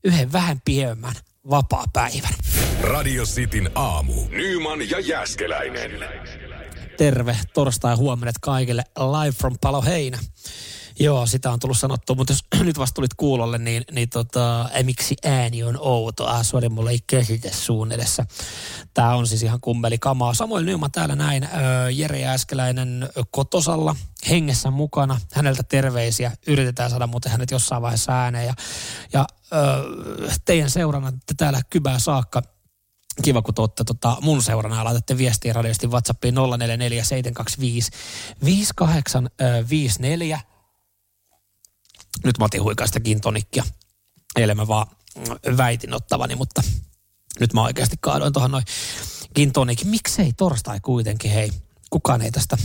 yhden 0.05 0.33
vähän 0.33 0.61
pienemmän 0.65 1.15
vapaa-päivän. 1.51 2.35
Radio 2.81 3.25
Cityn 3.25 3.71
aamu. 3.75 4.13
Nyman 4.29 4.91
ja 4.91 5.01
Jäskeläinen. 5.01 5.91
Terve 6.99 7.39
torstai 7.55 7.97
huomenet 7.97 8.39
kaikille 8.41 8.83
live 8.97 9.33
from 9.33 9.57
Palo 9.61 9.83
Heinä. 9.83 10.19
Joo, 11.01 11.27
sitä 11.27 11.51
on 11.51 11.61
tullut 11.61 11.79
sanottua, 11.79 12.17
mutta 12.17 12.33
jos 12.33 12.45
nyt 12.67 12.79
vasta 12.79 12.95
tulit 12.95 13.15
kuulolle, 13.15 13.59
niin, 13.59 13.85
niin 13.93 14.09
tota, 14.09 14.61
äh, 14.61 14.85
miksi 14.85 15.17
ääni 15.25 15.63
on 15.63 15.79
outo? 15.81 16.27
Ah, 16.27 16.45
sorry, 16.45 16.69
mulla 16.69 16.91
ei 16.91 16.99
käsite 17.07 17.53
suun 17.53 17.93
edessä. 17.93 18.27
Tämä 18.95 19.15
on 19.15 19.27
siis 19.27 19.43
ihan 19.43 19.61
kummeli 19.61 19.99
kamaa. 19.99 20.35
Samoin 20.35 20.67
Nyman 20.67 20.93
täällä 20.93 21.17
näin, 21.17 21.45
äh, 21.45 21.51
Jere 21.93 22.27
Äskeläinen 22.27 23.09
kotosalla 23.31 23.97
hengessä 24.31 24.71
mukana. 24.71 25.21
Häneltä 25.33 25.63
terveisiä. 25.63 26.33
Yritetään 26.47 26.91
saada 26.91 27.07
muuten 27.07 27.33
hänet 27.33 27.51
jossain 27.51 27.83
vaiheessa 27.83 28.13
ääneen. 28.13 28.47
Ja, 28.47 28.55
ja 29.13 29.21
äh, 29.21 30.39
teidän 30.45 30.71
seurana 30.71 31.13
täällä 31.37 31.61
kybää 31.71 31.99
saakka 31.99 32.43
kiva, 33.23 33.43
kun 33.43 33.55
tuotte 33.55 33.85
tota 33.85 34.17
mun 34.21 34.43
seurana 34.43 34.77
ja 34.77 34.85
laitatte 34.85 35.19
viestiä 35.19 35.53
radiosti 35.53 35.87
WhatsAppiin 35.87 36.35
044 36.35 37.05
725 37.05 37.91
5854 38.45 40.41
nyt 42.25 42.39
mä 42.39 42.45
otin 42.45 42.63
huikaista 42.63 43.01
gintonikkia. 43.01 43.65
Eilen 44.37 44.57
mä 44.57 44.69
vaan 44.69 44.87
väitin 45.57 45.95
ottavani, 45.95 46.35
mutta 46.35 46.63
nyt 47.41 47.53
mä 47.53 47.63
oikeasti 47.63 47.97
kaadoin 48.01 48.33
tuohon 48.33 48.51
noin 48.51 48.65
gintonikin. 49.35 49.89
Miksei 49.89 50.33
torstai 50.33 50.81
kuitenkin, 50.81 51.31
hei. 51.31 51.53
Kukaan 51.91 52.23
ei 52.23 52.31
tästä 52.31 52.57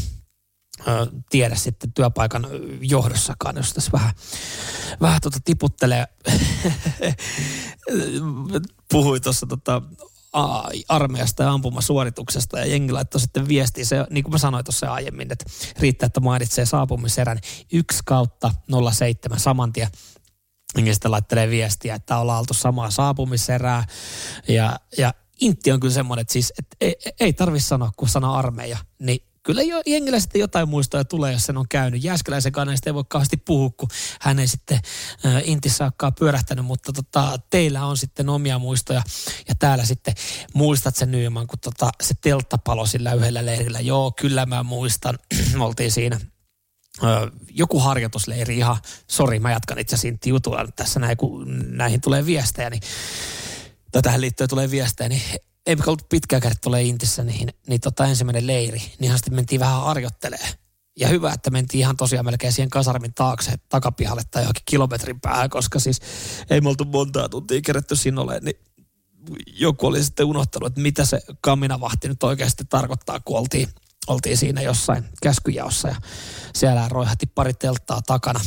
tiedä 1.30 1.56
sitten 1.56 1.94
työpaikan 1.94 2.48
johdossakaan, 2.82 3.58
jos 3.58 3.74
tässä 3.74 3.92
vähän, 3.94 4.14
vähän 5.02 5.22
tota 5.22 5.40
tiputtelee. 5.46 6.08
Puhui 8.92 9.20
tuossa 9.20 9.48
tota 9.48 9.82
armeijasta 10.90 11.44
ja 11.44 11.52
ampumasuorituksesta 11.52 12.60
ja 12.60 12.66
jengi 12.66 12.92
laittoi 12.92 13.22
sitten 13.22 13.48
viestiä, 13.48 13.86
se, 13.86 14.06
niin 14.10 14.24
kuin 14.24 14.32
mä 14.32 14.38
sanoin 14.38 14.66
tuossa 14.66 14.94
aiemmin, 14.94 15.32
että 15.32 15.46
riittää, 15.80 16.08
että 16.08 16.20
mainitsee 16.20 16.66
saapumiserän 16.66 17.40
1 17.74 18.00
kautta 18.06 18.52
07 18.92 19.40
saman 19.40 19.74
tien 19.74 19.90
sitten 20.92 21.12
laittelee 21.12 21.50
viestiä, 21.50 21.96
että 21.96 22.18
ollaan 22.18 22.40
oltu 22.40 22.54
samaa 22.54 22.90
saapumiserää. 22.90 23.86
Ja, 24.48 24.80
ja 24.98 25.14
intti 25.42 25.72
on 25.72 25.80
kyllä 25.80 25.94
semmoinen, 25.94 26.22
että 26.22 26.34
siis 26.34 26.54
että 26.60 26.78
ei, 26.82 26.96
ei 27.20 27.34
tarvi 27.34 27.60
sanoa, 27.60 27.92
kun 27.98 28.10
sana 28.10 28.34
armeija, 28.34 28.78
niin 29.00 29.20
kyllä 29.46 29.62
jo, 29.62 29.82
jengillä 29.86 30.20
sitten 30.20 30.40
jotain 30.40 30.70
muistoja 30.70 31.06
tulee, 31.06 31.34
jos 31.34 31.44
sen 31.44 31.58
on 31.58 31.66
käynyt. 31.70 32.04
Jääskeläisen 32.04 32.52
kanssa 32.52 32.74
ei 32.86 32.94
voi 32.94 33.04
kauheasti 33.10 33.38
puhua, 33.38 33.70
kun 33.78 33.90
hän 34.22 34.40
ei 34.40 34.48
sitten 34.48 34.80
äh, 35.26 35.42
Intissä 35.46 35.84
olekaan 35.84 36.14
pyörähtänyt, 36.20 36.66
mutta 36.66 36.94
tota, 36.94 37.40
teillä 37.50 37.86
on 37.86 37.98
sitten 37.98 38.30
omia 38.30 38.60
muistoja. 38.60 39.02
Ja 39.48 39.56
täällä 39.60 39.86
sitten 39.86 40.14
muistat 40.54 40.96
sen 40.96 41.12
Nyyman, 41.12 41.48
kun 41.48 41.60
tota, 41.60 41.90
se 42.04 42.14
teltta 42.22 42.58
palo 42.58 42.86
sillä 42.86 43.14
yhdellä 43.14 43.46
leirillä. 43.46 43.80
Joo, 43.80 44.12
kyllä 44.12 44.46
mä 44.46 44.64
muistan. 44.64 45.20
Oltiin 45.60 45.92
siinä 45.92 46.20
joku 47.50 47.80
harjoitusleiri 47.80 48.58
ihan, 48.58 48.78
sori 49.08 49.40
mä 49.40 49.52
jatkan 49.52 49.80
itse 49.80 49.96
asiassa 49.96 50.30
jutulla 50.30 50.68
tässä 50.76 51.00
näin, 51.00 51.18
kun 51.18 51.46
näihin 51.70 52.02
tulee 52.02 52.26
viestejä, 52.26 52.70
niin, 52.70 52.82
tai 53.92 54.02
tähän 54.02 54.22
liittyen 54.22 54.50
tulee 54.50 54.72
viestejä, 54.72 55.10
niin 55.10 55.22
ei 55.66 55.76
ollut 55.88 56.10
pitkään 56.10 56.42
kädet 56.42 56.62
tulee 56.62 56.84
Intissä, 56.84 57.24
niin, 57.24 57.50
niin 57.68 57.82
tota 57.82 58.06
ensimmäinen 58.06 58.48
leiri, 58.48 58.82
niin 59.00 59.14
sitten 59.14 59.36
mentiin 59.36 59.60
vähän 59.60 59.82
harjoittelee. 59.82 60.48
Ja 61.00 61.08
hyvä, 61.08 61.34
että 61.34 61.50
mentiin 61.50 61.80
ihan 61.80 61.98
tosiaan 61.98 62.26
melkein 62.26 62.54
siihen 62.54 62.70
kasarmin 62.70 63.14
taakse 63.14 63.52
takapihalle 63.70 64.22
tai 64.32 64.44
johonkin 64.44 64.64
kilometrin 64.66 65.22
päähän, 65.22 65.50
koska 65.50 65.80
siis 65.80 66.02
ei 66.50 66.62
me 66.62 66.70
oltu 66.70 66.86
montaa 66.86 67.30
tuntia 67.30 67.62
kerätty 67.62 67.96
sinne 67.96 68.22
ole, 68.22 68.40
niin 68.40 68.56
joku 69.58 69.88
oli 69.88 70.04
sitten 70.04 70.26
unohtanut, 70.26 70.68
että 70.68 70.82
mitä 70.82 71.06
se 71.06 71.22
kaminavahti 71.42 72.08
nyt 72.08 72.24
oikeasti 72.24 72.64
tarkoittaa, 72.70 73.20
kun 73.20 73.38
oltiin– 73.38 73.70
oltiin 74.08 74.38
siinä 74.38 74.62
jossain 74.62 75.04
käskyjaossa 75.24 75.88
ja 75.88 75.96
siellä 76.56 76.90
roihatti 76.90 77.26
pari 77.26 77.54
telttaa 77.54 78.02
takana. 78.02 78.40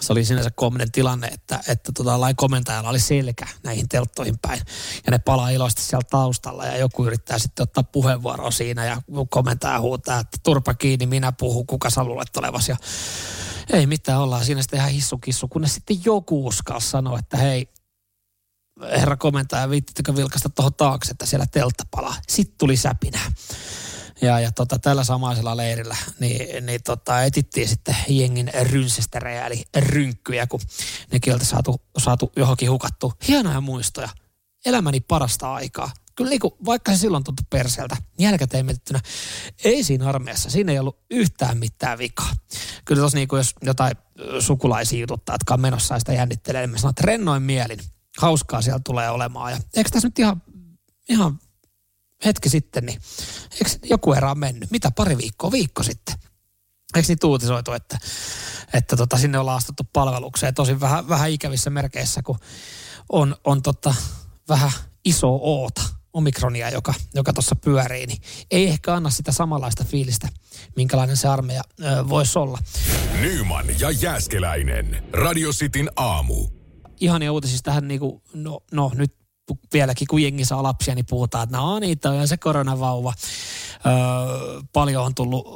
Se 0.00 0.12
oli 0.12 0.24
sinänsä 0.24 0.50
koominen 0.50 0.92
tilanne, 0.92 1.26
että, 1.26 1.60
että 1.68 1.92
tota, 1.92 2.20
lain 2.20 2.36
komentajalla 2.36 2.90
oli 2.90 3.00
selkä 3.00 3.46
näihin 3.62 3.88
telttoihin 3.88 4.38
päin. 4.38 4.60
Ja 5.06 5.10
ne 5.10 5.18
palaa 5.18 5.50
iloisesti 5.50 5.82
siellä 5.82 6.08
taustalla 6.10 6.66
ja 6.66 6.76
joku 6.76 7.06
yrittää 7.06 7.38
sitten 7.38 7.62
ottaa 7.62 7.84
puheenvuoroa 7.84 8.50
siinä 8.50 8.84
ja 8.84 9.02
komentaja 9.30 9.80
huutaa, 9.80 10.20
että 10.20 10.38
turpa 10.42 10.74
kiinni, 10.74 11.06
minä 11.06 11.32
puhun, 11.32 11.66
kuka 11.66 11.90
sä 11.90 12.04
luulet 12.04 12.36
olevas. 12.36 12.68
Ja 12.68 12.76
ei 13.72 13.86
mitään, 13.86 14.20
ollaan 14.20 14.44
siinä 14.44 14.62
sitten 14.62 14.78
ihan 14.78 14.90
hissukissu, 14.90 15.48
kunnes 15.48 15.74
sitten 15.74 16.04
joku 16.04 16.46
uskal 16.46 16.80
sanoa, 16.80 17.18
että 17.18 17.36
hei, 17.36 17.68
herra 18.82 19.16
komentaja, 19.16 19.70
viittittekö 19.70 20.16
vilkasta 20.16 20.48
tuohon 20.48 20.74
taakse, 20.74 21.10
että 21.10 21.26
siellä 21.26 21.46
teltta 21.46 21.84
palaa. 21.90 22.14
Sitten 22.28 22.58
tuli 22.58 22.76
säpinä. 22.76 23.20
Ja, 24.22 24.40
ja 24.40 24.52
tota, 24.52 24.78
tällä 24.78 25.04
samaisella 25.04 25.56
leirillä 25.56 25.96
niin, 26.20 26.66
niin 26.66 26.80
tota, 26.84 27.22
etittiin 27.22 27.68
sitten 27.68 27.96
jengin 28.08 28.50
rynsisterejä, 28.62 29.46
eli 29.46 29.64
rynkkyjä, 29.76 30.46
kun 30.46 30.60
nekin 31.12 31.32
oltiin 31.32 31.48
saatu, 31.48 31.82
saatu 31.98 32.32
johonkin 32.36 32.70
hukattu. 32.70 33.12
Hienoja 33.28 33.60
muistoja. 33.60 34.08
Elämäni 34.66 35.00
parasta 35.00 35.54
aikaa. 35.54 35.90
Kyllä 36.16 36.30
niin 36.30 36.40
kuin, 36.40 36.54
vaikka 36.64 36.92
se 36.92 36.98
silloin 36.98 37.24
tuntui 37.24 37.46
perseeltä, 37.50 37.96
jälkikäteen 38.18 38.66
mietittynä, 38.66 39.00
ei 39.64 39.84
siinä 39.84 40.08
armeijassa, 40.08 40.50
siinä 40.50 40.72
ei 40.72 40.78
ollut 40.78 40.98
yhtään 41.10 41.58
mitään 41.58 41.98
vikaa. 41.98 42.32
Kyllä 42.84 43.02
tos 43.02 43.14
niin 43.14 43.28
kuin, 43.28 43.38
jos 43.38 43.54
jotain 43.62 43.96
sukulaisia 44.40 45.00
jututtaa, 45.00 45.34
jotka 45.34 45.54
on 45.54 45.60
menossa 45.60 45.94
ja 45.94 45.98
sitä 45.98 46.12
jännittelee, 46.12 46.60
niin 46.60 46.70
mä 46.70 46.78
sanon, 46.78 46.90
että 46.90 47.06
rennoin 47.06 47.42
mielin, 47.42 47.78
hauskaa 48.18 48.62
siellä 48.62 48.80
tulee 48.84 49.10
olemaan. 49.10 49.52
Ja 49.52 49.58
eikö 49.76 49.90
tässä 49.90 50.08
nyt 50.08 50.18
ihan, 50.18 50.42
ihan 51.08 51.38
hetki 52.24 52.48
sitten, 52.48 52.86
niin 52.86 53.00
eikö 53.52 53.70
joku 53.82 54.12
erä 54.12 54.30
on 54.30 54.38
mennyt? 54.38 54.70
Mitä 54.70 54.90
pari 54.90 55.18
viikkoa, 55.18 55.52
viikko 55.52 55.82
sitten? 55.82 56.14
Eikö 56.96 57.08
niitä 57.08 57.26
uutisoitu, 57.26 57.72
että, 57.72 57.98
että 58.72 58.96
tota, 58.96 59.18
sinne 59.18 59.38
ollaan 59.38 59.56
astuttu 59.56 59.82
palvelukseen 59.92 60.54
tosi 60.54 60.80
vähän, 60.80 61.08
vähän 61.08 61.30
ikävissä 61.30 61.70
merkeissä, 61.70 62.22
kun 62.22 62.38
on, 63.12 63.36
on 63.44 63.62
tota, 63.62 63.94
vähän 64.48 64.70
iso 65.04 65.38
oota, 65.42 65.82
omikronia, 66.12 66.70
joka, 66.70 66.94
joka 67.14 67.32
tuossa 67.32 67.56
pyörii, 67.56 68.06
niin 68.06 68.22
ei 68.50 68.68
ehkä 68.68 68.94
anna 68.94 69.10
sitä 69.10 69.32
samanlaista 69.32 69.84
fiilistä, 69.84 70.28
minkälainen 70.76 71.16
se 71.16 71.28
armeija 71.28 71.62
ö, 71.80 72.08
voisi 72.08 72.38
olla. 72.38 72.58
Nyman 73.20 73.80
ja 73.80 73.90
Jääskeläinen. 73.90 75.04
Radio 75.12 75.50
Cityn 75.50 75.90
aamu. 75.96 76.48
Ihania 77.00 77.32
uutisista 77.32 77.70
tähän, 77.70 77.88
niin 77.88 78.00
kuin, 78.00 78.22
no, 78.34 78.60
no 78.72 78.90
nyt 78.94 79.14
vieläkin 79.72 80.08
kun 80.08 80.22
jengi 80.22 80.44
saa 80.44 80.62
lapsia, 80.62 80.94
niin 80.94 81.06
puhutaan, 81.06 81.44
että 81.44 81.56
no 81.56 81.78
niin, 81.78 81.98
toi 81.98 82.18
on 82.18 82.28
se 82.28 82.36
koronavauva. 82.36 83.14
Öö, 83.86 84.62
paljon 84.72 85.04
on 85.04 85.14
tullut 85.14 85.46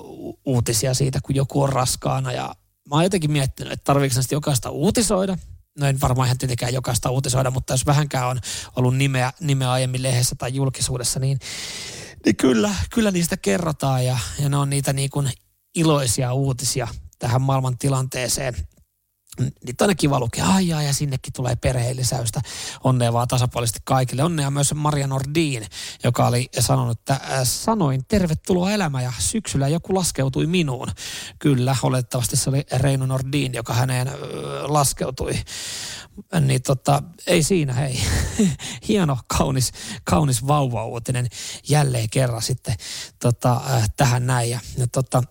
uutisia 0.44 0.94
siitä, 0.94 1.20
kun 1.22 1.34
joku 1.34 1.62
on 1.62 1.68
raskaana 1.68 2.32
ja 2.32 2.54
mä 2.88 2.94
oon 2.94 3.04
jotenkin 3.04 3.32
miettinyt, 3.32 3.72
että 3.72 3.84
tarviiko 3.84 4.22
sitä 4.22 4.34
jokaista 4.34 4.70
uutisoida. 4.70 5.36
No 5.78 5.86
en 5.86 6.00
varmaan 6.00 6.26
ihan 6.26 6.38
tietenkään 6.38 6.74
jokaista 6.74 7.10
uutisoida, 7.10 7.50
mutta 7.50 7.72
jos 7.72 7.86
vähänkään 7.86 8.28
on 8.28 8.40
ollut 8.76 8.96
nimeä, 8.96 9.32
nimeä 9.40 9.70
aiemmin 9.70 10.02
lehdessä 10.02 10.34
tai 10.38 10.54
julkisuudessa, 10.54 11.20
niin, 11.20 11.38
niin 12.24 12.36
kyllä, 12.36 12.74
kyllä 12.90 13.10
niistä 13.10 13.36
kerrotaan 13.36 14.04
ja, 14.04 14.18
ja 14.38 14.48
ne 14.48 14.56
on 14.56 14.70
niitä 14.70 14.92
niin 14.92 15.10
kuin 15.10 15.30
iloisia 15.74 16.32
uutisia 16.32 16.88
tähän 17.18 17.42
maailman 17.42 17.78
tilanteeseen– 17.78 18.54
niin 19.40 19.76
on 19.80 19.96
kiva 19.96 20.20
lukea, 20.20 20.46
ai 20.46 20.68
ja 20.68 20.92
sinnekin 20.92 21.32
tulee 21.32 21.56
perheellisäystä. 21.56 22.40
Onnea 22.84 23.12
vaan 23.12 23.28
tasapuolisesti 23.28 23.80
kaikille. 23.84 24.22
Onnea 24.22 24.50
myös 24.50 24.74
Maria 24.74 25.06
Nordin, 25.06 25.66
joka 26.04 26.26
oli 26.26 26.48
sanonut, 26.60 26.98
että 26.98 27.12
äh, 27.12 27.40
sanoin 27.42 28.04
tervetuloa 28.08 28.70
elämä 28.70 29.02
ja 29.02 29.12
syksyllä 29.18 29.68
joku 29.68 29.94
laskeutui 29.94 30.46
minuun. 30.46 30.88
Kyllä, 31.38 31.76
olettavasti 31.82 32.36
se 32.36 32.50
oli 32.50 32.64
Reino 32.72 33.06
Nordin, 33.06 33.54
joka 33.54 33.74
häneen 33.74 34.08
äh, 34.08 34.14
laskeutui. 34.62 35.34
Niin 36.40 36.62
tota, 36.62 37.02
ei 37.26 37.42
siinä, 37.42 37.72
hei. 37.72 38.00
Hieno, 38.88 39.18
kaunis, 39.38 39.72
kaunis 40.04 40.46
vauva-uutinen 40.46 41.26
jälleen 41.68 42.10
kerran 42.10 42.42
sitten 42.42 42.74
tota, 43.20 43.60
äh, 43.70 43.90
tähän 43.96 44.26
näin. 44.26 44.50
Ja, 44.50 44.60
ja 44.76 44.86
tota, 44.86 45.22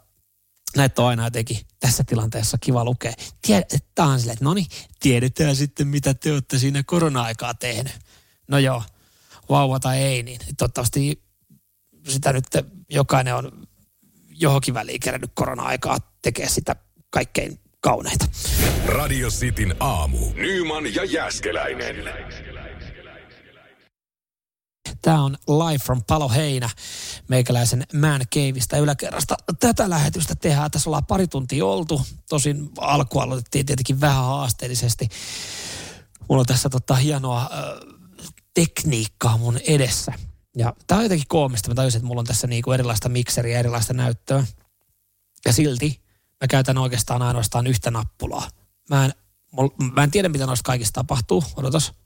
on 0.98 1.08
aina 1.08 1.24
jotenkin 1.24 1.58
tässä 1.80 2.04
tilanteessa 2.04 2.58
kiva 2.62 2.86
lukea. 2.86 3.14
Tämä 3.96 4.10
on 4.10 4.20
silleen, 4.20 4.34
että 4.34 4.46
no 4.46 4.54
niin, 4.54 4.68
tiedetään 5.00 5.56
sitten 5.56 5.88
mitä 5.88 6.14
te 6.14 6.32
olette 6.32 6.60
siinä 6.60 6.84
korona-aikaa 6.84 7.54
tehnyt. 7.54 7.94
No 8.48 8.58
joo, 8.58 8.84
vauva 9.50 9.80
tai 9.80 9.98
ei, 9.98 10.24
niin 10.24 10.40
toivottavasti 10.58 11.24
sitä 12.08 12.34
nyt 12.34 12.46
jokainen 12.90 13.36
on 13.36 13.68
johonkin 14.30 14.74
väliin 14.74 15.00
kerännyt 15.00 15.32
korona-aikaa 15.34 15.98
tekee 16.22 16.50
sitä 16.50 16.76
kaikkein 17.10 17.60
kauneita. 17.82 18.26
Radio 18.86 19.30
Cityn 19.30 19.76
aamu. 19.80 20.34
Nyman 20.34 20.96
ja 20.96 21.04
Jäskeläinen. 21.04 21.96
Tämä 25.02 25.24
on 25.24 25.38
Live 25.48 25.80
from 25.80 26.04
Palo 26.08 26.30
Heinä, 26.30 26.70
meikäläisen 27.28 27.86
Man 27.94 28.22
Caveista 28.36 28.78
yläkerrasta. 28.78 29.36
Tätä 29.60 29.90
lähetystä 29.90 30.36
tehdään. 30.36 30.72
Tässä 30.72 30.90
ollaan 30.90 31.06
pari 31.06 31.28
tuntia 31.28 31.66
oltu. 31.66 32.02
Tosin 32.30 32.70
alku 32.78 33.20
aloitettiin 33.20 33.66
tietenkin 33.66 34.02
vähän 34.02 34.24
haasteellisesti. 34.26 35.10
Mulla 36.30 36.40
on 36.40 36.46
tässä 36.46 36.70
tota 36.70 36.96
hienoa 36.96 37.42
äh, 37.42 37.50
tekniikkaa 38.54 39.38
mun 39.38 39.60
edessä. 39.68 40.14
Ja 40.58 40.74
tää 40.88 40.98
on 40.98 41.04
jotenkin 41.04 41.28
koomista. 41.28 41.70
Mä 41.70 41.76
tajusin, 41.76 42.00
että 42.00 42.08
mulla 42.08 42.20
on 42.20 42.26
tässä 42.26 42.48
niinku 42.48 42.72
erilaista 42.72 43.10
mikseriä, 43.10 43.60
erilaista 43.60 43.94
näyttöä. 43.94 44.46
Ja 45.46 45.54
silti 45.54 46.02
mä 46.42 46.48
käytän 46.48 46.78
oikeastaan 46.78 47.22
ainoastaan 47.22 47.68
yhtä 47.68 47.92
nappulaa. 47.92 48.50
Mä 48.90 49.06
en, 49.06 49.14
mä 49.94 50.04
en 50.04 50.12
tiedä, 50.12 50.30
mitä 50.30 50.46
noista 50.46 50.64
kaikista 50.64 50.94
tapahtuu. 50.94 51.44
Odotas. 51.56 52.01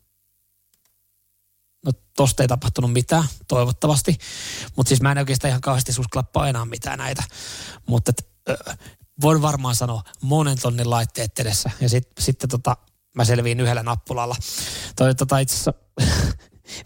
No 1.86 1.92
tosta 2.16 2.44
ei 2.44 2.48
tapahtunut 2.48 2.94
mitään, 2.94 3.24
toivottavasti. 3.48 4.18
Mutta 4.76 4.88
siis 4.88 5.02
mä 5.02 5.12
en 5.12 5.18
oikeastaan 5.18 5.50
ihan 5.50 5.62
kauheasti 5.62 5.92
uskalla 6.00 6.30
painaa 6.34 6.66
mitään 6.66 6.98
näitä. 6.98 7.24
Mutta 7.88 8.12
voin 9.22 9.42
varmaan 9.42 9.76
sanoa 9.76 10.04
monen 10.22 10.58
tonnin 10.62 10.90
laitteet 10.90 11.40
edessä. 11.40 11.72
Ja 11.82 11.90
sitten 11.90 12.24
sit, 12.24 12.38
tota, 12.50 12.78
mä 13.16 13.26
selviin 13.26 13.60
yhdellä 13.60 13.84
nappulalla. 13.84 14.36
Toi 14.96 15.16
tota 15.16 15.40
itse 15.40 15.54
asiassa 15.56 15.74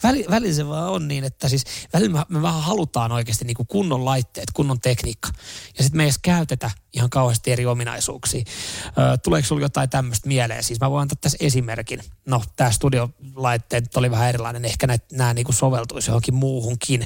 Väli, 0.04 0.26
välillä 0.30 0.56
se 0.56 0.68
vaan 0.68 0.92
on 0.92 1.08
niin, 1.08 1.24
että 1.24 1.50
siis 1.50 1.66
välillä 1.94 2.20
me, 2.20 2.26
me 2.30 2.42
vähän 2.42 2.62
halutaan 2.62 3.12
oikeasti 3.12 3.46
niin 3.46 3.56
kuin 3.56 3.68
kunnon 3.68 4.06
laitteet, 4.06 4.52
kunnon 4.54 4.80
tekniikka. 4.80 5.30
Ja 5.78 5.84
sitten 5.84 5.98
me 5.98 6.04
ei 6.04 6.08
edes 6.08 6.20
käytetä 6.22 6.72
ihan 6.94 7.10
kauheasti 7.10 7.52
eri 7.52 7.66
ominaisuuksia. 7.66 8.44
Ö, 8.88 9.18
tuleeko 9.18 9.48
sinulla 9.48 9.66
jotain 9.66 9.90
tämmöistä 9.90 10.28
mieleen? 10.28 10.64
Siis 10.64 10.80
mä 10.80 10.92
voin 10.92 11.02
antaa 11.02 11.18
tässä 11.22 11.38
esimerkin. 11.42 12.02
No, 12.26 12.44
tämä 12.56 12.72
studiolaitteet 12.72 13.98
oli 13.98 14.12
vähän 14.12 14.30
erilainen. 14.30 14.66
Ehkä 14.66 14.88
nämä 15.12 15.34
niin 15.34 15.54
soveltuisi 15.54 16.10
johonkin 16.10 16.36
muuhunkin. 16.36 17.04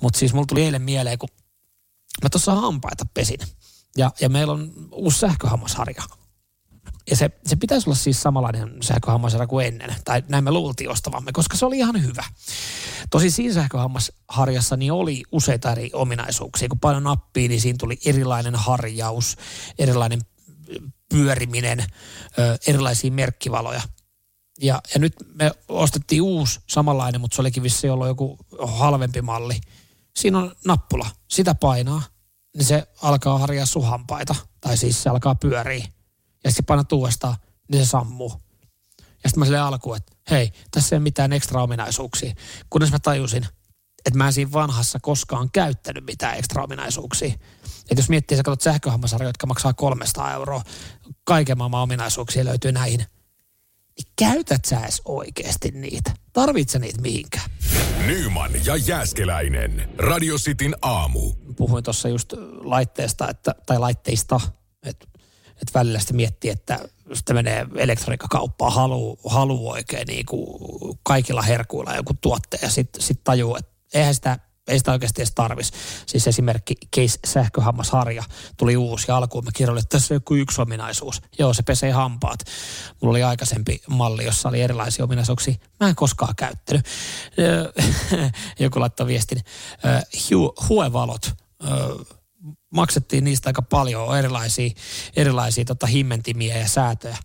Mutta 0.00 0.18
siis 0.18 0.32
mulla 0.32 0.46
tuli 0.46 0.64
eilen 0.64 0.82
mieleen, 0.82 1.18
kun 1.18 1.28
mä 2.22 2.28
tuossa 2.28 2.54
hampaita 2.54 3.06
pesin. 3.14 3.40
Ja, 3.96 4.10
ja 4.20 4.28
meillä 4.28 4.52
on 4.52 4.72
uusi 4.92 5.18
sähköhammasharja 5.18 6.02
ja 7.10 7.16
se, 7.16 7.30
se 7.46 7.56
pitäisi 7.56 7.90
olla 7.90 7.96
siis 7.96 8.22
samanlainen 8.22 8.76
sähköhammasharja 8.82 9.46
kuin 9.46 9.66
ennen, 9.66 9.94
tai 10.04 10.22
näin 10.28 10.44
me 10.44 10.50
luultiin 10.50 10.90
ostavamme, 10.90 11.32
koska 11.32 11.56
se 11.56 11.66
oli 11.66 11.78
ihan 11.78 12.02
hyvä. 12.02 12.24
Tosi 13.10 13.30
siinä 13.30 13.54
sähköhammasharjassa 13.54 14.76
niin 14.76 14.92
oli 14.92 15.22
useita 15.32 15.72
eri 15.72 15.90
ominaisuuksia. 15.92 16.68
Kun 16.68 16.80
paino 16.80 17.00
nappia, 17.00 17.48
niin 17.48 17.60
siinä 17.60 17.76
tuli 17.78 17.98
erilainen 18.04 18.54
harjaus, 18.54 19.36
erilainen 19.78 20.20
pyöriminen, 21.08 21.84
erilaisia 22.66 23.10
merkkivaloja. 23.10 23.82
Ja, 24.60 24.80
ja 24.94 25.00
nyt 25.00 25.14
me 25.34 25.52
ostettiin 25.68 26.22
uusi 26.22 26.60
samanlainen, 26.68 27.20
mutta 27.20 27.34
se 27.34 27.42
olikin 27.42 27.62
vissi 27.62 27.88
ollut 27.88 28.06
joku 28.06 28.38
halvempi 28.62 29.22
malli. 29.22 29.60
Siinä 30.16 30.38
on 30.38 30.56
nappula, 30.66 31.10
sitä 31.30 31.54
painaa, 31.54 32.02
niin 32.56 32.64
se 32.64 32.86
alkaa 33.02 33.38
harjaa 33.38 33.66
suhampaita, 33.66 34.34
tai 34.60 34.76
siis 34.76 35.02
se 35.02 35.10
alkaa 35.10 35.34
pyöriä 35.34 35.86
ja 36.44 36.50
sitten 36.50 36.64
painat 36.64 36.92
uudestaan, 36.92 37.36
niin 37.68 37.84
se 37.84 37.88
sammuu. 37.88 38.32
Ja 39.00 39.28
sitten 39.28 39.38
mä 39.38 39.44
sille 39.44 39.58
alkuun, 39.58 39.96
että 39.96 40.12
hei, 40.30 40.52
tässä 40.70 40.96
ei 40.96 40.98
ole 40.98 41.02
mitään 41.02 41.32
ekstra 41.32 41.62
ominaisuuksia. 41.62 42.34
Kunnes 42.70 42.92
mä 42.92 42.98
tajusin, 42.98 43.46
että 44.06 44.18
mä 44.18 44.26
en 44.26 44.32
siinä 44.32 44.52
vanhassa 44.52 44.98
koskaan 45.02 45.50
käyttänyt 45.52 46.06
mitään 46.06 46.38
ekstra 46.38 46.64
ominaisuuksia. 46.64 47.34
Että 47.64 47.96
jos 47.96 48.08
miettii, 48.08 48.36
sä 48.36 48.42
katsot 48.42 48.60
sähköhammasarjoja, 48.60 49.28
jotka 49.28 49.46
maksaa 49.46 49.74
300 49.74 50.32
euroa, 50.32 50.62
kaiken 51.24 51.58
maailman 51.58 51.82
ominaisuuksia 51.82 52.44
löytyy 52.44 52.72
näihin. 52.72 52.98
Niin 53.98 54.12
käytät 54.16 54.64
sä 54.64 54.80
edes 54.80 55.02
oikeasti 55.04 55.70
niitä? 55.70 56.10
Tarvitse 56.32 56.78
niitä 56.78 57.00
mihinkään? 57.02 57.50
Nyman 58.06 58.50
ja 58.64 58.76
Jääskeläinen. 58.76 59.88
Radio 59.98 60.36
Cityn 60.36 60.76
aamu. 60.82 61.32
Puhuin 61.56 61.84
tuossa 61.84 62.08
just 62.08 62.32
laitteesta, 62.60 63.28
että, 63.28 63.54
tai 63.66 63.78
laitteista, 63.78 64.40
että 64.82 65.06
että 65.62 65.78
välillä 65.78 65.98
sitten 65.98 66.16
miettii, 66.16 66.50
että 66.50 66.78
sitten 67.12 67.36
menee 67.36 67.66
elektroniikkakauppaan, 67.76 68.72
haluaa 68.72 69.16
halu 69.24 69.70
oikein 69.70 70.06
niin 70.06 70.26
kuin 70.26 70.98
kaikilla 71.02 71.42
herkuilla 71.42 71.96
joku 71.96 72.14
tuotteen 72.20 72.62
ja 72.62 72.70
sitten 72.70 73.02
sit 73.02 73.24
tajuu, 73.24 73.56
että 73.56 73.72
eihän 73.94 74.14
sitä 74.14 74.38
ei 74.68 74.78
sitä 74.78 74.92
oikeasti 74.92 75.22
edes 75.22 75.32
tarvis. 75.34 75.72
Siis 76.06 76.28
esimerkki 76.28 76.74
case 76.96 77.18
sähköhammasharja 77.26 78.24
tuli 78.56 78.76
uusi 78.76 79.04
ja 79.08 79.16
alkuun 79.16 79.44
mä 79.44 79.50
kirjoitin, 79.54 79.82
että 79.82 79.98
tässä 79.98 80.14
on 80.14 80.16
joku 80.16 80.34
yksi 80.34 80.62
ominaisuus. 80.62 81.22
Joo, 81.38 81.54
se 81.54 81.62
pesee 81.62 81.90
hampaat. 81.90 82.38
Mulla 83.00 83.12
oli 83.12 83.22
aikaisempi 83.22 83.82
malli, 83.88 84.24
jossa 84.24 84.48
oli 84.48 84.60
erilaisia 84.60 85.04
ominaisuuksia. 85.04 85.54
Mä 85.80 85.88
en 85.88 85.94
koskaan 85.94 86.36
käyttänyt. 86.36 86.86
joku 88.60 88.80
laittoi 88.80 89.06
viestin. 89.06 89.40
Huevalot 90.68 91.32
maksettiin 92.70 93.24
niistä 93.24 93.48
aika 93.48 93.62
paljon 93.62 94.18
erilaisia, 94.18 94.70
erilaisia 95.16 95.64
tota 95.64 95.86
himmentimiä 95.86 96.58
ja 96.58 96.68
säätöjä. 96.68 97.16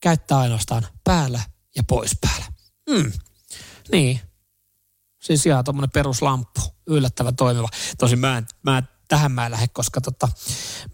Käyttää 0.00 0.38
ainoastaan 0.38 0.86
päällä 1.04 1.40
ja 1.76 1.82
pois 1.82 2.18
päällä. 2.20 2.46
Hmm. 2.90 3.12
Niin. 3.92 4.20
Siis 5.22 5.46
ihan 5.46 5.64
tuommoinen 5.64 5.90
peruslamppu, 5.90 6.60
yllättävän 6.86 7.36
toimiva. 7.36 7.68
Tosin 7.98 8.18
mä 8.18 8.38
en, 8.38 8.46
mä 8.62 8.78
en, 8.78 8.88
tähän 9.08 9.32
mä 9.32 9.46
en 9.46 9.52
lähde, 9.52 9.68
koska 9.68 10.00
tota, 10.00 10.28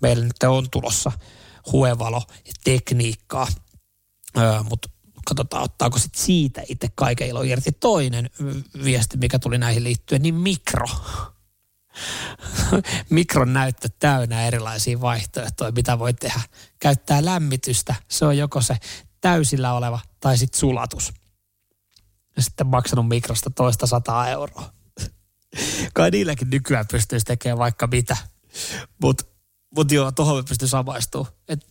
meillä 0.02 0.24
nyt 0.24 0.42
on 0.42 0.70
tulossa 0.70 1.12
huevalo 1.72 2.22
ja 2.46 2.52
tekniikkaa. 2.64 3.48
Öö, 4.38 4.62
Mutta 4.62 4.88
katsotaan, 5.26 5.62
ottaako 5.62 5.98
sit 5.98 6.14
siitä 6.14 6.62
itse 6.68 6.88
kaiken 6.94 7.28
ilo 7.28 7.42
irti. 7.42 7.72
Toinen 7.72 8.30
viesti, 8.84 9.16
mikä 9.16 9.38
tuli 9.38 9.58
näihin 9.58 9.84
liittyen, 9.84 10.22
niin 10.22 10.34
mikro. 10.34 10.86
mikron 13.10 13.52
näyttö 13.52 13.88
täynnä 13.98 14.46
erilaisia 14.46 15.00
vaihtoehtoja, 15.00 15.72
mitä 15.72 15.98
voi 15.98 16.14
tehdä. 16.14 16.40
Käyttää 16.78 17.24
lämmitystä, 17.24 17.94
se 18.08 18.24
on 18.24 18.38
joko 18.38 18.60
se 18.60 18.76
täysillä 19.20 19.72
oleva 19.72 20.00
tai 20.20 20.38
sitten 20.38 20.60
sulatus. 20.60 21.12
Ja 22.36 22.42
sitten 22.42 22.66
maksanut 22.66 23.08
mikrosta 23.08 23.50
toista 23.50 23.86
sataa 23.86 24.28
euroa. 24.28 24.72
Kai 25.94 26.10
niilläkin 26.10 26.50
nykyään 26.50 26.86
pystyisi 26.90 27.24
tekemään 27.24 27.58
vaikka 27.58 27.86
mitä. 27.86 28.16
Mutta 29.02 29.24
mut 29.76 29.92
joo, 29.92 30.12
tuohon 30.12 30.36
me 30.36 30.42
pystyn 30.42 30.68
samaistumaan. 30.68 31.32
Et 31.48 31.66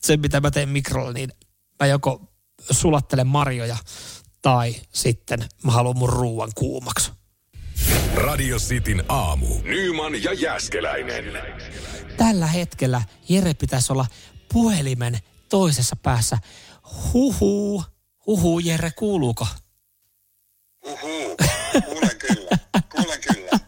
se, 0.00 0.16
mitä 0.16 0.40
mä 0.40 0.50
teen 0.50 0.68
mikrolla, 0.68 1.12
niin 1.12 1.32
mä 1.80 1.86
joko 1.86 2.32
sulattelen 2.70 3.26
marjoja 3.26 3.76
tai 4.42 4.74
sitten 4.92 5.48
mä 5.64 5.72
haluan 5.72 5.98
mun 5.98 6.08
ruuan 6.08 6.50
kuumaksi. 6.54 7.12
Radio 8.16 8.58
Cityn 8.58 9.04
aamu. 9.08 9.46
Nyman 9.62 10.22
ja 10.22 10.32
Jäskeläinen. 10.32 11.24
Tällä 12.16 12.46
hetkellä 12.46 13.02
Jere 13.28 13.54
pitäisi 13.54 13.92
olla 13.92 14.06
puhelimen 14.52 15.18
toisessa 15.48 15.96
päässä. 16.02 16.38
Huhu, 17.12 17.84
huhu 18.26 18.58
Jere, 18.58 18.90
kuuluuko? 18.90 19.46
Uhu, 20.86 21.36
kuulen 21.84 22.18
kyllä, 22.18 22.58
kuulen 22.92 23.20
kyllä, 23.20 23.58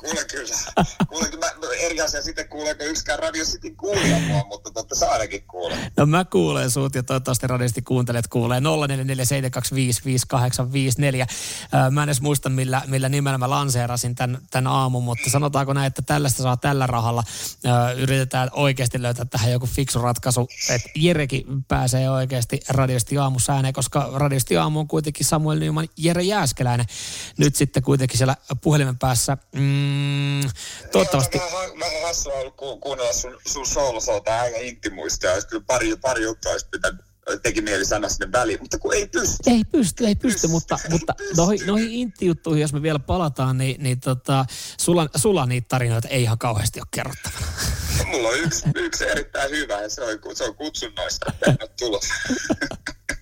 kuulen 0.00 0.26
kyllä. 0.30 0.84
Kuulen, 1.08 1.30
kyllä. 1.30 1.45
Eri 1.76 2.00
asia 2.00 2.22
sitten 2.22 2.48
kuuleeko 2.48 2.84
yksikään 2.84 3.18
Radio 3.18 3.44
City 3.44 3.70
kuulija 3.70 4.18
mua, 4.18 4.44
mutta 4.48 4.70
totta 4.70 4.94
sä 4.94 5.10
ainakin 5.10 5.42
kuulen. 5.42 5.78
No 5.96 6.06
mä 6.06 6.24
kuulen 6.24 6.70
sut 6.70 6.94
ja 6.94 7.02
toivottavasti 7.02 7.46
radiosti 7.46 7.82
kuuntelet 7.82 8.28
kuulee 8.28 8.60
0447255854. 8.60 8.62
Mä 11.90 12.02
en 12.02 12.08
edes 12.08 12.20
muista 12.20 12.48
millä, 12.48 12.82
millä 12.86 13.08
nimellä 13.08 13.38
mä 13.38 13.50
lanseerasin 13.50 14.14
tämän, 14.14 14.38
tämän 14.50 14.72
aamun, 14.72 15.04
mutta 15.04 15.30
sanotaanko 15.30 15.72
näin, 15.72 15.86
että 15.86 16.02
tällaista 16.02 16.42
saa 16.42 16.56
tällä 16.56 16.86
rahalla. 16.86 17.22
Yritetään 17.96 18.48
oikeasti 18.52 19.02
löytää 19.02 19.24
tähän 19.24 19.52
joku 19.52 19.66
fiksu 19.66 20.02
ratkaisu, 20.02 20.48
että 20.70 20.90
Jerekin 20.94 21.64
pääsee 21.68 22.10
oikeasti 22.10 22.60
radiosti 22.68 23.18
aamussa 23.18 23.52
ääneen, 23.52 23.74
koska 23.74 24.10
radiosti 24.14 24.56
aamu 24.56 24.80
on 24.80 24.88
kuitenkin 24.88 25.26
Samuel 25.26 25.58
Nyman, 25.58 25.88
Jere 25.96 26.22
Jääskeläinen. 26.22 26.86
Nyt 27.38 27.56
sitten 27.56 27.82
kuitenkin 27.82 28.18
siellä 28.18 28.36
puhelimen 28.60 28.98
päässä. 28.98 29.36
Mm, 29.52 30.40
toivottavasti... 30.92 31.38
Vähän, 31.38 31.65
vähän 31.80 32.02
hassua 32.02 32.32
ollut 32.32 32.56
ku, 32.56 32.78
kuunnella 32.80 33.12
sun, 33.12 33.38
sun 33.46 33.66
soolosoa 33.66 34.20
tai 34.20 34.40
aika 34.40 34.58
intimuista. 34.58 35.26
Ja 35.26 35.42
kyllä 35.42 35.64
pari, 35.66 35.96
pari 35.96 36.22
juttua 36.22 36.52
olisi 36.52 36.68
pitänyt 36.70 37.00
teki 37.42 37.60
mieli 37.60 37.84
sanoa 37.84 38.10
sinne 38.10 38.32
väliin, 38.32 38.60
mutta 38.60 38.78
kun 38.78 38.94
ei 38.94 39.08
pysty. 39.08 39.36
Ei 39.46 39.64
pysty, 39.72 40.06
ei 40.06 40.14
pysty, 40.14 40.34
pysty 40.34 40.48
mutta, 40.48 40.78
mutta 40.90 41.14
noihin, 41.36 41.66
noihin 41.66 41.90
intti-juttuihin, 41.90 42.62
jos 42.62 42.72
me 42.72 42.82
vielä 42.82 42.98
palataan, 42.98 43.58
niin, 43.58 43.82
niin 43.82 44.00
tota, 44.00 44.46
sulla, 44.80 45.08
sulla 45.16 45.46
niitä 45.46 45.68
tarinoita 45.68 46.08
ei 46.08 46.22
ihan 46.22 46.38
kauheasti 46.38 46.80
ole 46.80 46.86
kerrottavana. 46.90 47.46
Mulla 48.06 48.28
on 48.28 48.38
yksi, 48.38 48.62
yksi 48.74 49.04
erittäin 49.08 49.50
hyvä 49.50 49.82
ja 49.82 49.90
se 49.90 50.02
on, 50.02 50.36
se 50.36 50.44
on 50.44 50.54
kutsunnoista 50.54 51.32
tulos. 51.78 52.04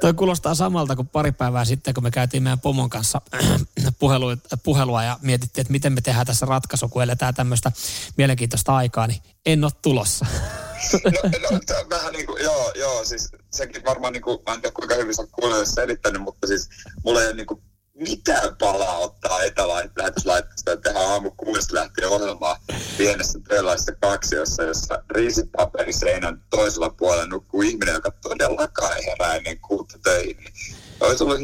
toi 0.00 0.14
kuulostaa 0.14 0.54
samalta 0.54 0.96
kuin 0.96 1.08
pari 1.08 1.32
päivää 1.32 1.64
sitten, 1.64 1.94
kun 1.94 2.02
me 2.02 2.10
käytiin 2.10 2.42
meidän 2.42 2.60
pomon 2.60 2.90
kanssa 2.90 3.20
puhelu, 3.98 4.26
puhelua 4.62 5.04
ja 5.04 5.18
mietittiin, 5.22 5.62
että 5.62 5.72
miten 5.72 5.92
me 5.92 6.00
tehdään 6.00 6.26
tässä 6.26 6.46
ratkaisu, 6.46 6.88
kun 6.88 7.02
eletään 7.02 7.34
tämmöistä 7.34 7.72
mielenkiintoista 8.16 8.76
aikaa, 8.76 9.06
niin 9.06 9.22
en 9.46 9.64
ole 9.64 9.72
tulossa. 9.82 10.26
no, 10.92 11.50
no 11.50 11.90
vähän 11.90 12.12
niin 12.12 12.26
kuin, 12.26 12.42
joo, 12.44 12.72
joo, 12.74 13.04
siis 13.04 13.30
sekin 13.52 13.84
varmaan 13.84 14.12
niin 14.12 14.22
kuin, 14.22 14.38
mä 14.46 14.54
en 14.54 14.60
tiedä 14.60 14.74
kuinka 14.74 14.94
hyvin 14.94 15.14
sä 15.14 15.26
kuulijoille 15.32 15.66
selittänyt, 15.66 16.22
mutta 16.22 16.46
siis 16.46 16.68
mulla 17.04 17.20
ei 17.20 17.26
ole 17.26 17.36
niin 17.36 17.46
kuin 17.46 17.62
mitään 17.96 18.56
palaa 18.56 18.98
ottaa 18.98 19.42
etälähetyslaitteesta 19.42 20.70
ja 20.70 20.76
tehdään 20.76 21.10
aamu 21.10 21.30
kuudesta 21.36 21.74
lähtien 21.74 22.08
ohjelmaa 22.08 22.58
pienessä 22.98 23.38
työläisessä 23.48 23.92
kaksiossa, 24.00 24.62
jossa 24.62 25.02
riisipaperiseinän 25.10 26.42
toisella 26.50 26.90
puolella 26.90 27.26
nukkuu 27.26 27.62
ihminen, 27.62 27.94
joka 27.94 28.10
todellakaan 28.10 28.96
ei 28.96 29.06
herää 29.06 29.34
ennen 29.34 29.60
kuutta 29.60 29.98
töihin. 29.98 30.52
Olisi 31.00 31.24
ollut 31.24 31.40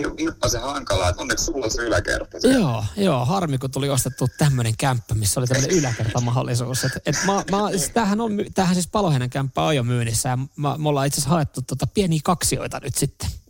se 0.50 0.58
hankalaa, 0.58 1.08
että 1.08 1.22
onneksi 1.22 1.44
sulla 1.44 1.64
on 1.64 1.70
se 1.70 1.82
yläkerta. 1.82 2.48
Joo, 2.48 2.84
joo, 2.96 3.24
harmi 3.24 3.58
kun 3.58 3.70
tuli 3.70 3.90
ostettu 3.90 4.28
tämmöinen 4.38 4.76
kämppä, 4.76 5.14
missä 5.14 5.40
oli 5.40 5.46
tämmöinen 5.46 5.78
yläkertamahdollisuus. 5.78 6.84
Et, 6.84 6.92
et 7.06 7.16
mä, 7.26 7.32
mä, 7.32 7.70
siis 7.70 7.90
tämähän, 7.90 8.20
on, 8.20 8.32
tämähän 8.54 8.74
siis 8.74 8.88
Paloheinen 8.88 9.30
kämppä 9.30 9.62
on 9.62 9.76
jo 9.76 9.82
myynnissä 9.82 10.28
ja 10.28 10.38
mä, 10.56 10.78
me 10.78 10.88
ollaan 10.88 11.06
itse 11.06 11.16
asiassa 11.16 11.30
haettu 11.30 11.62
tota 11.62 11.86
pieniä 11.86 12.20
kaksioita 12.24 12.80
nyt 12.82 12.94
sitten. 12.94 13.41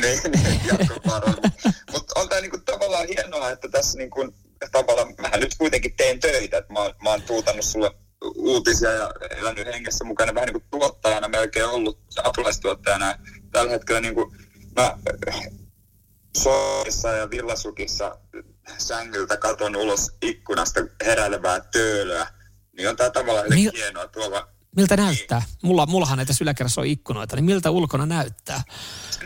Niin, 0.00 0.20
niin 0.32 0.60
Mutta 1.92 2.20
on 2.20 2.28
tämä 2.28 2.40
niinku 2.40 2.58
tavallaan 2.58 3.06
hienoa, 3.06 3.50
että 3.50 3.68
tässä 3.68 3.98
niinku, 3.98 4.34
tavallaan, 4.72 5.14
mähän 5.22 5.40
nyt 5.40 5.54
kuitenkin 5.58 5.96
teen 5.96 6.20
töitä, 6.20 6.58
että 6.58 6.72
mä, 6.72 6.80
mä 7.02 7.10
oon 7.10 7.22
tuutannut 7.22 7.64
sulle 7.64 7.90
uutisia 8.36 8.92
ja 8.92 9.12
elänyt 9.30 9.66
hengessä 9.66 10.04
mukana 10.04 10.34
vähän 10.34 10.46
niin 10.46 10.60
kuin 10.60 10.70
tuottajana, 10.70 11.28
melkein 11.28 11.66
ollut 11.66 11.98
apulaistuottajana. 12.24 13.18
Tällä 13.52 13.70
hetkellä 13.70 14.00
niin 14.00 14.14
kuin 14.14 14.36
mä 14.76 14.98
Soissa 16.36 17.12
ja 17.12 17.30
Villasukissa 17.30 18.18
sängyltä 18.78 19.36
katon 19.36 19.76
ulos 19.76 20.12
ikkunasta 20.22 20.80
heräilevää 21.04 21.60
töölöä, 21.60 22.26
niin 22.76 22.88
on 22.88 22.96
tämä 22.96 23.10
tavallaan 23.10 23.46
Mil... 23.48 23.72
hienoa 23.74 24.08
tuolla 24.08 24.48
Miltä 24.76 24.96
näyttää? 24.96 25.42
Mulla, 25.62 25.86
mullahan 25.86 26.16
näitä 26.16 26.32
yläkerrassa 26.40 26.80
on 26.80 26.86
ikkunoita, 26.86 27.36
niin 27.36 27.44
miltä 27.44 27.70
ulkona 27.70 28.06
näyttää? 28.06 28.62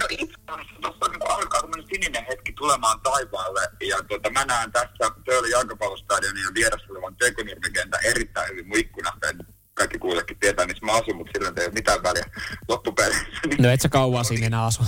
No 0.00 0.06
itse 0.10 0.34
tuossa 0.82 1.08
niin 1.08 1.30
alkaa 1.30 1.60
tämmöinen 1.60 1.86
sininen 1.92 2.26
hetki 2.30 2.52
tulemaan 2.52 3.00
taivaalle. 3.00 3.60
Ja 3.88 4.02
tuota, 4.02 4.30
mä 4.30 4.44
näen 4.44 4.72
tässä 4.72 5.10
Töölön 5.24 5.50
jalkapallostadionin 5.50 6.42
ja 6.42 6.50
vieressä 6.54 6.86
olevan 6.90 7.16
tekonurmikentän 7.16 8.00
erittäin 8.04 8.50
hyvin 8.50 8.68
mun 8.68 8.78
ikkunasta. 8.78 9.28
En 9.28 9.38
kaikki 9.74 9.98
kuullekin 9.98 10.38
tietää, 10.40 10.66
missä 10.66 10.86
mä 10.86 10.92
asun, 10.92 11.16
mutta 11.16 11.30
silloin 11.34 11.58
ei 11.60 11.66
ole 11.66 11.74
mitään 11.74 12.02
väliä 12.02 12.24
loppupeleissä. 12.68 13.26
Niin, 13.46 13.62
no 13.62 13.70
et 13.70 13.80
sä 13.80 13.88
kauan 13.88 14.24
siinä 14.24 14.46
enää 14.46 14.64
asu. 14.64 14.82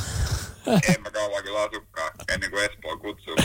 en 0.89 1.03
mä 1.03 1.11
kauan 1.11 1.43
kyllä 1.45 1.63
asukaan 1.63 2.11
ennen 2.33 2.51
kuin 2.51 2.65
Espoo 2.65 2.99
kutsuu. 2.99 3.37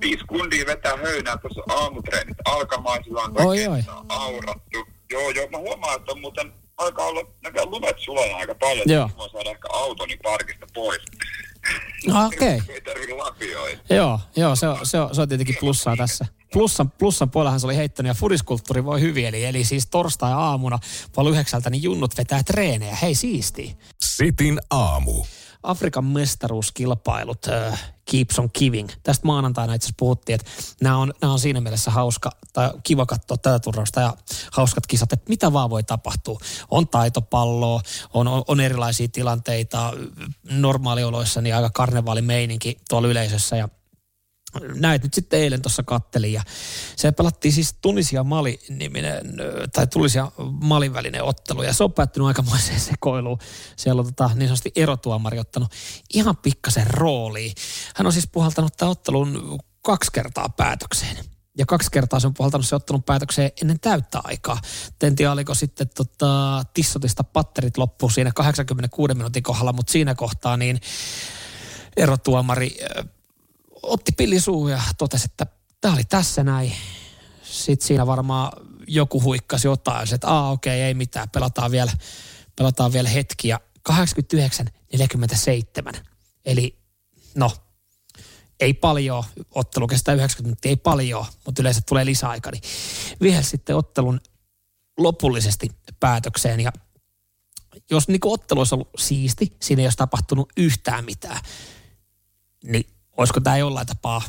Viisi 0.00 0.24
kundia 0.24 0.66
vetää 0.66 0.96
höynää 0.96 1.36
tuossa 1.36 1.62
aamutreenit 1.68 2.36
alkamaan, 2.44 3.04
sillä 3.04 3.20
on 3.20 3.46
Oi, 3.46 3.66
oi. 3.66 3.84
aurattu. 4.08 4.65
Huomaan, 5.86 6.00
että 6.00 6.12
on 6.12 6.20
muuten 6.20 6.52
alkaa 6.76 7.06
olla 7.06 7.20
näköjään 7.42 7.70
lumet 7.70 7.98
sulana 7.98 8.36
aika 8.36 8.54
paljon. 8.54 8.84
Joo. 8.86 9.10
Mä 9.16 9.28
saada 9.32 9.50
ehkä 9.50 9.68
autoni 9.72 10.16
parkista 10.22 10.66
pois. 10.74 11.02
No, 12.06 12.24
Okei. 12.26 12.56
Okay. 12.56 12.74
Ei 12.74 12.80
tarvitse 12.80 13.14
lapioida. 13.14 13.80
Joo, 13.90 14.20
joo 14.36 14.56
se, 14.56 14.68
on, 14.68 14.86
se, 14.86 15.00
on, 15.00 15.14
se 15.14 15.20
on 15.20 15.28
tietenkin 15.28 15.56
plussaa 15.60 15.96
tässä. 15.96 16.26
Plussan, 16.52 16.90
plussan 16.90 17.30
puolellahan 17.30 17.60
se 17.60 17.66
oli 17.66 17.76
heittänyt 17.76 18.10
ja 18.10 18.14
furiskulttuuri 18.14 18.84
voi 18.84 19.00
hyvin. 19.00 19.26
Eli, 19.26 19.44
eli 19.44 19.64
siis 19.64 19.86
torstai-aamuna 19.86 20.78
puoli 21.12 21.30
yhdeksältä 21.30 21.70
niin 21.70 21.82
junnut 21.82 22.18
vetää 22.18 22.42
treenejä. 22.42 22.96
Hei 22.96 23.14
siisti. 23.14 23.76
Sitin 24.00 24.60
aamu. 24.70 25.24
Afrikan 25.66 26.04
mestaruuskilpailut, 26.04 27.48
äh, 27.48 27.94
Keeps 28.10 28.38
on 28.38 28.50
Giving. 28.58 28.88
Tästä 29.02 29.26
maanantaina 29.26 29.74
itse 29.74 29.84
asiassa 29.86 29.96
puhuttiin, 29.98 30.34
että 30.34 30.50
nämä 30.82 30.98
on, 30.98 31.12
nämä 31.20 31.32
on 31.32 31.38
siinä 31.38 31.60
mielessä 31.60 31.90
hauska 31.90 32.30
tai 32.52 32.70
kiva 32.82 33.06
katsoa 33.06 33.36
tätä 33.36 33.58
turnausta 33.58 34.00
ja 34.00 34.14
hauskat 34.52 34.86
kisat, 34.86 35.12
että 35.12 35.28
mitä 35.28 35.52
vaan 35.52 35.70
voi 35.70 35.82
tapahtua. 35.82 36.38
On 36.70 36.88
taitopalloa, 36.88 37.80
on, 38.14 38.28
on, 38.28 38.42
on 38.48 38.60
erilaisia 38.60 39.08
tilanteita, 39.12 39.92
normaalioloissa 40.50 41.40
niin 41.40 41.56
aika 41.56 41.70
karnevaalimeininki 41.70 42.76
tuolla 42.88 43.08
yleisössä 43.08 43.56
ja 43.56 43.68
näet 44.74 45.02
nyt 45.02 45.14
sitten 45.14 45.40
eilen 45.40 45.62
tuossa 45.62 45.82
kattelin 45.82 46.32
ja 46.32 46.42
se 46.96 47.12
pelattiin 47.12 47.52
siis 47.52 47.74
Tunisia 47.82 48.24
Mali 48.24 48.60
niminen, 48.68 49.36
tai 49.72 49.86
Tunisia 49.86 50.32
Malin 50.62 50.94
välinen 50.94 51.24
ottelu 51.24 51.62
ja 51.62 51.72
se 51.72 51.84
on 51.84 51.92
päättynyt 51.92 52.26
aikamoiseen 52.26 52.80
sekoiluun. 52.90 53.38
Siellä 53.76 54.00
on 54.00 54.06
tota, 54.06 54.30
niin 54.34 54.48
sanotusti 54.48 54.72
erotuomari 54.76 55.38
ottanut 55.38 55.72
ihan 56.14 56.36
pikkasen 56.36 56.86
rooliin. 56.86 57.52
Hän 57.96 58.06
on 58.06 58.12
siis 58.12 58.28
puhaltanut 58.32 58.76
tämän 58.76 58.90
ottelun 58.92 59.58
kaksi 59.82 60.12
kertaa 60.12 60.48
päätökseen. 60.48 61.16
Ja 61.58 61.66
kaksi 61.66 61.90
kertaa 61.90 62.20
se 62.20 62.26
on 62.26 62.34
puhaltanut 62.34 62.66
se 62.66 62.76
ottelun 62.76 63.02
päätökseen 63.02 63.50
ennen 63.62 63.80
täyttä 63.80 64.20
aikaa. 64.24 64.60
En 65.02 65.16
tiedä, 65.16 65.32
oliko 65.32 65.54
sitten 65.54 65.88
tota, 65.96 66.62
Tissotista 66.74 67.24
patterit 67.24 67.78
loppu 67.78 68.08
siinä 68.08 68.30
86 68.34 69.14
minuutin 69.14 69.42
kohdalla, 69.42 69.72
mutta 69.72 69.92
siinä 69.92 70.14
kohtaa 70.14 70.56
niin 70.56 70.80
erotuomari 71.96 72.78
otti 73.86 74.12
pilli 74.12 74.40
suuhun 74.40 74.70
ja 74.70 74.82
totesi, 74.98 75.24
että 75.24 75.46
tämä 75.80 75.94
oli 75.94 76.04
tässä 76.04 76.44
näin. 76.44 76.72
Sitten 77.42 77.86
siinä 77.86 78.06
varmaan 78.06 78.52
joku 78.86 79.22
huikkasi 79.22 79.68
jotain, 79.68 80.14
että 80.14 80.28
aa 80.28 80.50
okei, 80.50 80.76
okay, 80.76 80.86
ei 80.86 80.94
mitään, 80.94 81.30
pelataan 81.30 81.70
vielä, 81.70 81.92
pelataan 82.56 82.92
vielä 82.92 83.08
hetki. 83.08 83.48
Ja 83.48 83.60
89-47. 83.92 83.92
Eli 86.44 86.78
no, 87.34 87.52
ei 88.60 88.74
paljon, 88.74 89.24
ottelu 89.54 89.86
kestää 89.86 90.14
90 90.14 90.46
minuuttia, 90.46 90.68
ei 90.68 90.76
paljon, 90.76 91.26
mutta 91.46 91.62
yleensä 91.62 91.80
tulee 91.88 92.04
lisäaika, 92.04 92.50
niin 92.50 92.62
vielä 93.20 93.42
sitten 93.42 93.76
ottelun 93.76 94.20
lopullisesti 94.98 95.70
päätökseen 96.00 96.60
ja 96.60 96.72
jos 97.90 98.08
niin 98.08 98.20
ottelu 98.24 98.60
olisi 98.60 98.74
ollut 98.74 98.90
siisti, 98.98 99.56
siinä 99.62 99.82
ei 99.82 99.86
olisi 99.86 99.96
tapahtunut 99.96 100.52
yhtään 100.56 101.04
mitään, 101.04 101.40
niin 102.64 102.95
olisiko 103.16 103.40
tämä 103.40 103.56
jollain 103.56 103.86
tapaa 103.86 104.22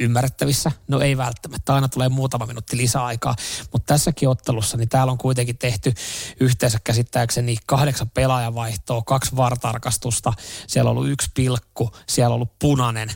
ymmärrettävissä? 0.00 0.72
No 0.88 1.00
ei 1.00 1.16
välttämättä, 1.16 1.74
aina 1.74 1.88
tulee 1.88 2.08
muutama 2.08 2.46
minuutti 2.46 2.76
lisäaikaa, 2.76 3.36
mutta 3.72 3.94
tässäkin 3.94 4.28
ottelussa 4.28 4.76
niin 4.76 4.88
täällä 4.88 5.10
on 5.10 5.18
kuitenkin 5.18 5.58
tehty 5.58 5.94
yhteensä 6.40 6.78
käsittääkseni 6.84 7.56
kahdeksan 7.66 8.10
pelaajavaihtoa, 8.10 9.02
kaksi 9.02 9.36
vartarkastusta, 9.36 10.32
siellä 10.66 10.90
on 10.90 10.96
ollut 10.96 11.10
yksi 11.10 11.30
pilkku, 11.34 11.90
siellä 12.08 12.32
on 12.32 12.34
ollut 12.34 12.58
punainen, 12.58 13.10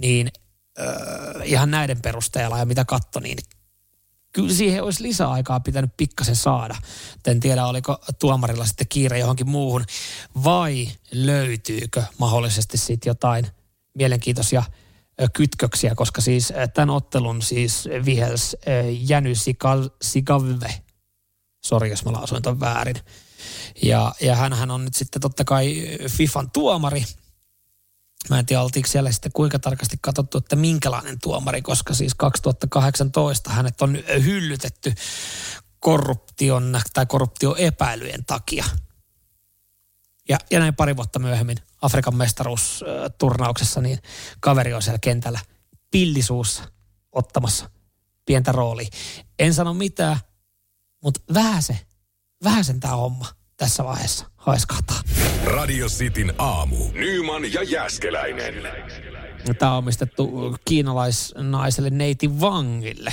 niin 0.00 0.30
öö, 0.78 1.44
ihan 1.44 1.70
näiden 1.70 2.02
perusteella 2.02 2.58
ja 2.58 2.66
mitä 2.66 2.84
katto, 2.84 3.20
niin 3.20 3.38
kyllä 4.32 4.54
siihen 4.54 4.82
olisi 4.82 5.02
lisäaikaa 5.02 5.60
pitänyt 5.60 5.96
pikkasen 5.96 6.36
saada. 6.36 6.76
En 7.26 7.40
tiedä, 7.40 7.66
oliko 7.66 7.98
tuomarilla 8.18 8.66
sitten 8.66 8.88
kiire 8.88 9.18
johonkin 9.18 9.48
muuhun, 9.48 9.84
vai 10.44 10.88
löytyykö 11.12 12.02
mahdollisesti 12.18 12.78
sitten 12.78 13.10
jotain 13.10 13.46
mielenkiintoisia 13.98 14.62
kytköksiä, 15.32 15.94
koska 15.94 16.20
siis 16.20 16.52
tämän 16.74 16.90
ottelun 16.90 17.42
siis 17.42 17.88
vihels 18.04 18.56
Jäny 18.90 19.32
Sigave. 20.02 20.82
Sori, 21.64 21.90
jos 21.90 22.04
mä 22.04 22.12
lausuin 22.12 22.42
ton 22.42 22.60
väärin. 22.60 22.96
Ja, 23.82 24.14
ja 24.20 24.36
hänhän 24.36 24.70
on 24.70 24.84
nyt 24.84 24.94
sitten 24.94 25.22
totta 25.22 25.44
kai 25.44 25.98
FIFAn 26.08 26.50
tuomari. 26.50 27.04
Mä 28.30 28.38
en 28.38 28.46
tiedä, 28.46 28.62
oltiinko 28.62 28.88
siellä 28.88 29.12
sitten 29.12 29.32
kuinka 29.32 29.58
tarkasti 29.58 29.96
katsottu, 30.00 30.38
että 30.38 30.56
minkälainen 30.56 31.18
tuomari, 31.22 31.62
koska 31.62 31.94
siis 31.94 32.14
2018 32.14 33.50
hänet 33.50 33.82
on 33.82 33.98
hyllytetty 34.24 34.94
korruption 35.80 36.80
tai 36.92 37.06
korruptioepäilyjen 37.06 38.24
takia. 38.24 38.64
Ja, 40.28 40.38
ja 40.50 40.58
näin 40.60 40.74
pari 40.74 40.96
vuotta 40.96 41.18
myöhemmin 41.18 41.56
Afrikan 41.82 42.16
mestaruusturnauksessa, 42.16 43.80
niin 43.80 43.98
kaveri 44.40 44.74
on 44.74 44.82
siellä 44.82 44.98
kentällä 44.98 45.40
pillisuussa 45.90 46.62
ottamassa 47.12 47.70
pientä 48.26 48.52
roolia. 48.52 48.88
En 49.38 49.54
sano 49.54 49.74
mitään, 49.74 50.16
mutta 51.02 51.20
vähän 51.34 51.62
se, 51.62 51.78
vähän 52.44 52.64
sen 52.64 52.80
tämä 52.80 52.96
homma 52.96 53.26
tässä 53.56 53.84
vaiheessa 53.84 54.30
haiskahtaa. 54.36 55.00
Radio 55.44 55.86
Cityn 55.86 56.34
aamu. 56.38 56.76
Nyman 56.92 57.52
ja 57.52 57.62
Jäskeläinen. 57.62 58.54
Tämä 59.58 59.72
on 59.72 59.78
omistettu 59.78 60.56
kiinalaisnaiselle 60.64 61.90
neiti 61.90 62.28
Wangille. 62.28 63.12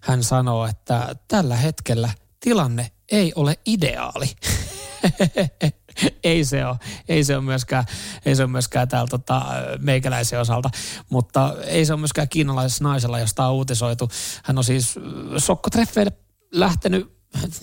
Hän 0.00 0.24
sanoo, 0.24 0.66
että 0.66 1.16
tällä 1.28 1.56
hetkellä 1.56 2.08
tilanne 2.40 2.90
ei 3.12 3.32
ole 3.34 3.58
ideaali. 3.66 4.26
ei 6.24 6.44
se 6.44 6.66
ole. 6.66 6.76
Ei 7.08 7.24
se 7.24 7.36
ole 7.36 7.44
myöskään, 7.44 7.84
ei 8.24 8.36
se 8.36 8.42
ole 8.42 8.50
myöskään 8.50 8.88
täällä 8.88 9.08
tota, 9.08 9.42
meikäläisen 9.78 10.40
osalta. 10.40 10.70
Mutta 11.10 11.54
ei 11.66 11.86
se 11.86 11.92
ole 11.92 12.00
myöskään 12.00 12.28
kiinalaisnaisella, 12.28 13.18
josta 13.18 13.46
on 13.46 13.54
uutisoitu. 13.54 14.10
Hän 14.44 14.58
on 14.58 14.64
siis 14.64 14.96
äh, 14.96 15.02
sokkotreffeille 15.36 16.12
lähtenyt, 16.52 17.12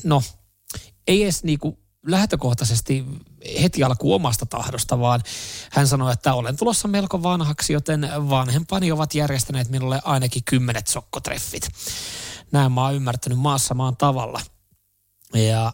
no 0.03 0.23
ei 1.07 1.23
edes 1.23 1.43
niinku 1.43 1.79
lähtökohtaisesti 2.07 3.05
heti 3.61 3.83
alkuun 3.83 4.15
omasta 4.15 4.45
tahdosta, 4.45 4.99
vaan 4.99 5.21
hän 5.71 5.87
sanoi, 5.87 6.13
että 6.13 6.33
olen 6.33 6.57
tulossa 6.57 6.87
melko 6.87 7.23
vanhaksi, 7.23 7.73
joten 7.73 8.09
vanhempani 8.29 8.91
ovat 8.91 9.15
järjestäneet 9.15 9.69
minulle 9.69 10.01
ainakin 10.03 10.43
kymmenet 10.45 10.87
sokkotreffit. 10.87 11.69
Näin 12.51 12.71
mä 12.71 12.83
oon 12.83 12.95
ymmärtänyt 12.95 13.39
maassa 13.39 13.73
maan 13.73 13.97
tavalla. 13.97 14.41
Ja 15.33 15.73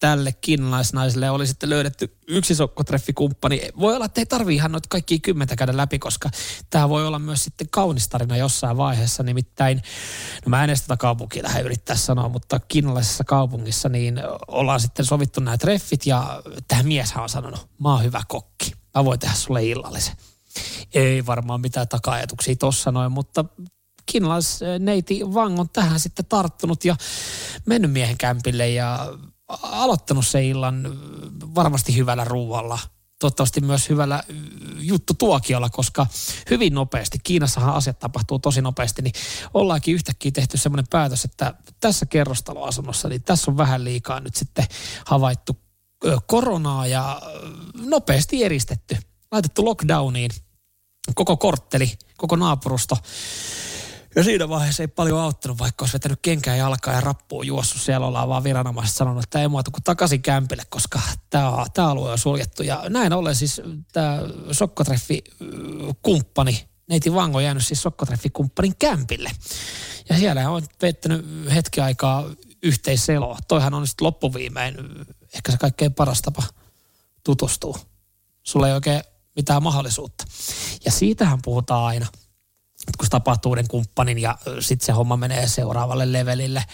tälle 0.00 0.32
kiinalaisnaiselle 0.32 1.30
oli 1.30 1.46
sitten 1.46 1.70
löydetty 1.70 2.16
yksi 2.28 2.54
sokkotreffikumppani. 2.54 3.68
Voi 3.80 3.94
olla, 3.94 4.04
että 4.04 4.20
ei 4.20 4.26
tarvii 4.26 4.56
ihan 4.56 4.72
noita 4.72 4.88
kaikkia 4.88 5.18
kymmentä 5.22 5.56
käydä 5.56 5.76
läpi, 5.76 5.98
koska 5.98 6.30
tämä 6.70 6.88
voi 6.88 7.06
olla 7.06 7.18
myös 7.18 7.44
sitten 7.44 7.68
kaunis 7.70 8.08
tarina 8.08 8.36
jossain 8.36 8.76
vaiheessa. 8.76 9.22
Nimittäin, 9.22 9.82
no 10.46 10.50
mä 10.50 10.64
en 10.64 10.70
edes 10.70 10.82
tätä 10.82 10.96
kaupunkia 10.96 11.42
lähde 11.42 11.60
yrittää 11.60 11.96
sanoa, 11.96 12.28
mutta 12.28 12.60
kiinalaisessa 12.60 13.24
kaupungissa 13.24 13.88
niin 13.88 14.20
ollaan 14.48 14.80
sitten 14.80 15.04
sovittu 15.04 15.40
nämä 15.40 15.58
treffit 15.58 16.06
ja 16.06 16.42
tämä 16.68 16.82
mies 16.82 17.12
on 17.16 17.28
sanonut, 17.28 17.68
mä 17.80 17.92
oon 17.92 18.02
hyvä 18.02 18.22
kokki, 18.28 18.72
mä 18.94 19.04
voin 19.04 19.18
tehdä 19.18 19.34
sulle 19.34 19.64
illallisen. 19.64 20.16
Ei 20.94 21.26
varmaan 21.26 21.60
mitään 21.60 21.88
taka-ajatuksia 21.88 22.56
tossa 22.56 22.92
noin, 22.92 23.12
mutta 23.12 23.44
kiinalaisneiti 24.06 25.20
Vang 25.34 25.60
on 25.60 25.68
tähän 25.68 26.00
sitten 26.00 26.24
tarttunut 26.24 26.84
ja 26.84 26.96
mennyt 27.66 27.92
miehen 27.92 28.18
kämpille 28.18 28.68
ja 28.68 29.12
aloittanut 29.62 30.26
se 30.26 30.46
illan 30.46 30.98
varmasti 31.54 31.96
hyvällä 31.96 32.24
ruualla. 32.24 32.78
Toivottavasti 33.18 33.60
myös 33.60 33.88
hyvällä 33.88 34.22
juttu 34.78 35.14
tuokiolla, 35.14 35.70
koska 35.70 36.06
hyvin 36.50 36.74
nopeasti, 36.74 37.18
Kiinassahan 37.18 37.74
asiat 37.74 37.98
tapahtuu 37.98 38.38
tosi 38.38 38.62
nopeasti, 38.62 39.02
niin 39.02 39.12
ollaankin 39.54 39.94
yhtäkkiä 39.94 40.30
tehty 40.30 40.58
semmoinen 40.58 40.86
päätös, 40.90 41.24
että 41.24 41.54
tässä 41.80 42.06
kerrostaloasunnossa, 42.06 43.08
niin 43.08 43.22
tässä 43.22 43.50
on 43.50 43.56
vähän 43.56 43.84
liikaa 43.84 44.20
nyt 44.20 44.34
sitten 44.34 44.66
havaittu 45.06 45.56
koronaa 46.26 46.86
ja 46.86 47.22
nopeasti 47.74 48.44
eristetty. 48.44 48.96
Laitettu 49.32 49.64
lockdowniin 49.64 50.30
koko 51.14 51.36
kortteli, 51.36 51.92
koko 52.16 52.36
naapurusto 52.36 52.96
ja 54.16 54.24
siinä 54.24 54.48
vaiheessa 54.48 54.82
ei 54.82 54.88
paljon 54.88 55.20
auttanut, 55.20 55.58
vaikka 55.58 55.82
olisi 55.82 55.94
vetänyt 55.94 56.18
kenkää 56.22 56.56
jalkaa 56.56 56.94
ja 56.94 57.00
rappuun 57.00 57.46
juossut. 57.46 57.82
Siellä 57.82 58.06
ollaan 58.06 58.28
vaan 58.28 58.44
viranomaiset 58.44 58.96
sanonut, 58.96 59.22
että 59.22 59.40
ei 59.40 59.48
muuta 59.48 59.70
kuin 59.70 59.82
takaisin 59.82 60.22
kämpille, 60.22 60.62
koska 60.68 61.00
tämä, 61.30 61.66
tämä 61.74 61.90
alue 61.90 62.12
on 62.12 62.18
suljettu. 62.18 62.62
Ja 62.62 62.84
näin 62.88 63.12
ollen 63.12 63.34
siis 63.34 63.60
tämä 63.92 64.18
sokkotreffi-kumppani, 64.52 66.68
neiti 66.88 67.14
Vango 67.14 67.40
jäänyt 67.40 67.66
siis 67.66 67.82
sokkotreffi-kumppanin 67.82 68.74
kämpille. 68.78 69.30
Ja 70.08 70.18
siellä 70.18 70.50
on 70.50 70.62
vettänyt 70.82 71.26
hetki 71.54 71.80
aikaa 71.80 72.24
yhteisselo. 72.62 73.36
Toihan 73.48 73.74
on 73.74 73.86
sitten 73.86 74.04
loppuviimein 74.04 74.74
ehkä 75.34 75.52
se 75.52 75.58
kaikkein 75.58 75.94
paras 75.94 76.22
tapa 76.22 76.42
tutustua. 77.24 77.78
Sulla 78.42 78.68
ei 78.68 78.74
oikein 78.74 79.00
mitään 79.36 79.62
mahdollisuutta. 79.62 80.24
Ja 80.84 80.92
siitähän 80.92 81.42
puhutaan 81.42 81.84
aina, 81.84 82.06
että 82.88 82.98
kun 82.98 83.08
tapahtuu 83.10 83.50
uuden 83.50 83.68
kumppanin 83.68 84.18
ja 84.18 84.38
sitten 84.60 84.86
se 84.86 84.92
homma 84.92 85.16
menee 85.16 85.48
seuraavalle 85.48 86.12
levelille, 86.12 86.64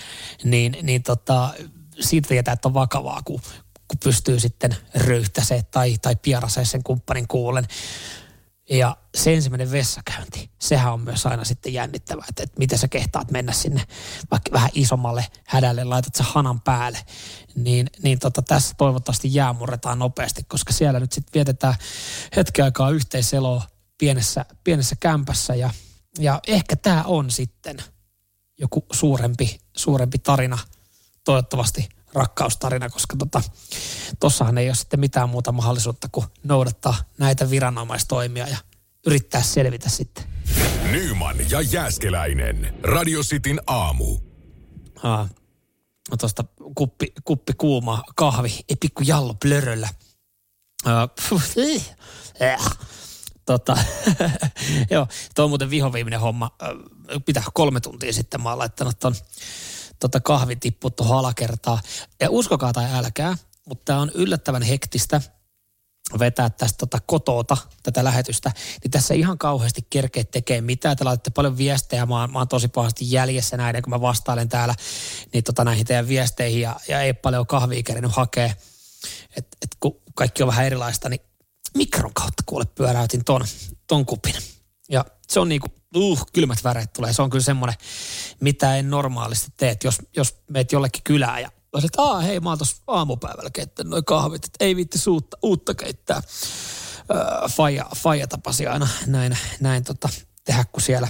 niin, 0.44 0.76
niin 0.82 1.02
tota, 1.02 1.54
siitä 2.00 2.28
tietää, 2.28 2.52
että 2.52 2.68
on 2.68 2.74
vakavaa, 2.74 3.22
kun, 3.24 3.40
kun 3.88 3.98
pystyy 4.04 4.40
sitten 4.40 4.76
röyhtäseen 4.94 5.64
tai, 5.70 5.96
tai 6.02 6.16
pieraseen 6.16 6.66
sen 6.66 6.82
kumppanin 6.82 7.28
kuulen. 7.28 7.66
Ja 8.70 8.96
se 9.14 9.34
ensimmäinen 9.34 9.72
vessakäynti, 9.72 10.50
sehän 10.58 10.92
on 10.92 11.00
myös 11.00 11.26
aina 11.26 11.44
sitten 11.44 11.72
jännittävää, 11.72 12.24
että, 12.28 12.42
että 12.42 12.58
miten 12.58 12.78
sä 12.78 12.88
kehtaat 12.88 13.30
mennä 13.30 13.52
sinne 13.52 13.82
vaikka 14.30 14.52
vähän 14.52 14.70
isommalle 14.74 15.26
hädälle, 15.46 15.84
laitat 15.84 16.14
sä 16.14 16.24
hanan 16.26 16.60
päälle. 16.60 16.98
Niin, 17.54 17.90
niin 18.02 18.18
tota, 18.18 18.42
tässä 18.42 18.74
toivottavasti 18.78 19.34
jäämurretaan 19.34 19.98
nopeasti, 19.98 20.42
koska 20.48 20.72
siellä 20.72 21.00
nyt 21.00 21.12
sitten 21.12 21.32
vietetään 21.34 21.74
hetken 22.36 22.64
aikaa 22.64 22.90
yhteiseloa 22.90 23.62
pienessä, 23.98 24.44
pienessä 24.64 24.96
kämpässä 25.00 25.54
ja, 25.54 25.70
ja 26.18 26.40
ehkä 26.46 26.76
tämä 26.76 27.02
on 27.06 27.30
sitten 27.30 27.76
joku 28.58 28.86
suurempi, 28.92 29.58
suurempi 29.76 30.18
tarina 30.18 30.58
toivottavasti– 31.24 31.88
rakkaustarina, 32.14 32.90
koska 32.90 33.16
tota, 33.16 33.42
tossahan 34.20 34.58
ei 34.58 34.68
ole 34.68 34.74
sitten 34.74 35.00
mitään 35.00 35.28
muuta 35.28 35.52
mahdollisuutta 35.52 36.08
kuin 36.12 36.26
noudattaa 36.44 36.94
näitä 37.18 37.50
viranomaistoimia 37.50 38.48
ja 38.48 38.56
yrittää 39.06 39.42
selvitä 39.42 39.88
sitten. 39.88 40.24
Nyman 40.90 41.36
ja 41.50 41.60
Jääskeläinen. 41.60 42.74
Radio 42.82 43.22
Cityn 43.22 43.60
aamu. 43.66 44.18
Aa, 45.02 45.28
no 46.10 46.16
tosta 46.16 46.44
kuppi, 46.74 47.12
kuppi 47.24 47.52
kuuma 47.52 48.02
kahvi, 48.16 48.60
ei 48.68 48.76
pikku 48.80 49.02
jallo 49.06 49.34
plöröllä. 49.34 49.88
äh. 52.42 52.58
Tota, 53.46 53.76
joo, 54.90 55.06
tuo 55.34 55.44
on 55.44 55.50
muuten 55.50 55.70
vihoviiminen 55.70 56.20
homma. 56.20 56.50
Pitää 57.26 57.42
kolme 57.54 57.80
tuntia 57.80 58.12
sitten 58.12 58.42
mä 58.42 58.48
oon 58.48 58.58
laittanut 58.58 58.98
ton 58.98 59.14
tota 59.98 60.20
kahvi 60.20 60.56
tippua 60.56 60.90
tuohon 60.90 61.18
alakertaan. 61.18 61.78
Ja 62.20 62.30
uskokaa 62.30 62.72
tai 62.72 62.86
älkää, 62.92 63.36
mutta 63.68 63.84
tämä 63.84 64.00
on 64.00 64.10
yllättävän 64.14 64.62
hektistä 64.62 65.20
vetää 66.18 66.50
tästä 66.50 66.78
tota 66.78 66.98
kotota, 67.06 67.56
tätä 67.82 68.04
lähetystä, 68.04 68.52
niin 68.82 68.90
tässä 68.90 69.14
ihan 69.14 69.38
kauheasti 69.38 69.86
kerkeet 69.90 70.30
tekee 70.30 70.60
mitään. 70.60 70.96
Te 70.96 71.04
laitatte 71.04 71.30
paljon 71.30 71.58
viestejä, 71.58 72.06
mä 72.06 72.20
oon, 72.20 72.32
mä 72.32 72.38
oon 72.38 72.48
tosi 72.48 72.68
pahasti 72.68 73.12
jäljessä 73.12 73.56
näiden, 73.56 73.82
kun 73.82 73.90
mä 73.90 74.00
vastailen 74.00 74.48
täällä 74.48 74.74
niin 75.32 75.44
tota 75.44 75.64
näihin 75.64 75.86
teidän 75.86 76.08
viesteihin 76.08 76.60
ja, 76.60 76.76
ja 76.88 77.00
ei 77.00 77.12
paljon 77.12 77.46
kahvia 77.46 77.82
kerinyt 77.82 78.12
hakea. 78.12 78.54
Et, 79.36 79.46
et 79.62 79.76
kun 79.80 80.00
kaikki 80.14 80.42
on 80.42 80.46
vähän 80.46 80.66
erilaista, 80.66 81.08
niin 81.08 81.20
mikron 81.76 82.14
kautta 82.14 82.42
kuule 82.46 82.64
pyöräytin 82.64 83.24
ton, 83.24 83.44
ton 83.86 84.06
kupin. 84.06 84.34
Ja 84.88 85.04
se 85.28 85.40
on 85.40 85.48
niinku, 85.48 85.68
uh, 85.96 86.26
kylmät 86.32 86.64
väreet 86.64 86.92
tulee. 86.92 87.12
Se 87.12 87.22
on 87.22 87.30
kyllä 87.30 87.44
semmoinen, 87.44 87.78
mitä 88.40 88.76
en 88.76 88.90
normaalisti 88.90 89.52
tee. 89.56 89.76
Jos, 89.84 89.98
jos 90.16 90.36
meet 90.50 90.72
jollekin 90.72 91.02
kylään 91.04 91.42
ja 91.42 91.50
olisit, 91.72 91.90
että 91.94 92.20
hei, 92.20 92.40
mä 92.40 92.48
oon 92.48 92.58
tuossa 92.58 92.76
aamupäivällä 92.86 93.50
keittänyt 93.50 93.90
noin 93.90 94.04
kahvit, 94.04 94.44
että 94.44 94.64
ei 94.64 94.76
viitti 94.76 94.98
uutta, 95.10 95.36
uutta 95.42 95.74
keittää. 95.74 96.22
Öö, 97.10 97.48
faija, 97.48 97.86
faija 97.96 98.26
tapasi 98.26 98.66
aina 98.66 98.88
näin, 99.06 99.38
näin 99.60 99.84
tota, 99.84 100.08
tehdä, 100.44 100.64
kun 100.72 100.82
siellä 100.82 101.08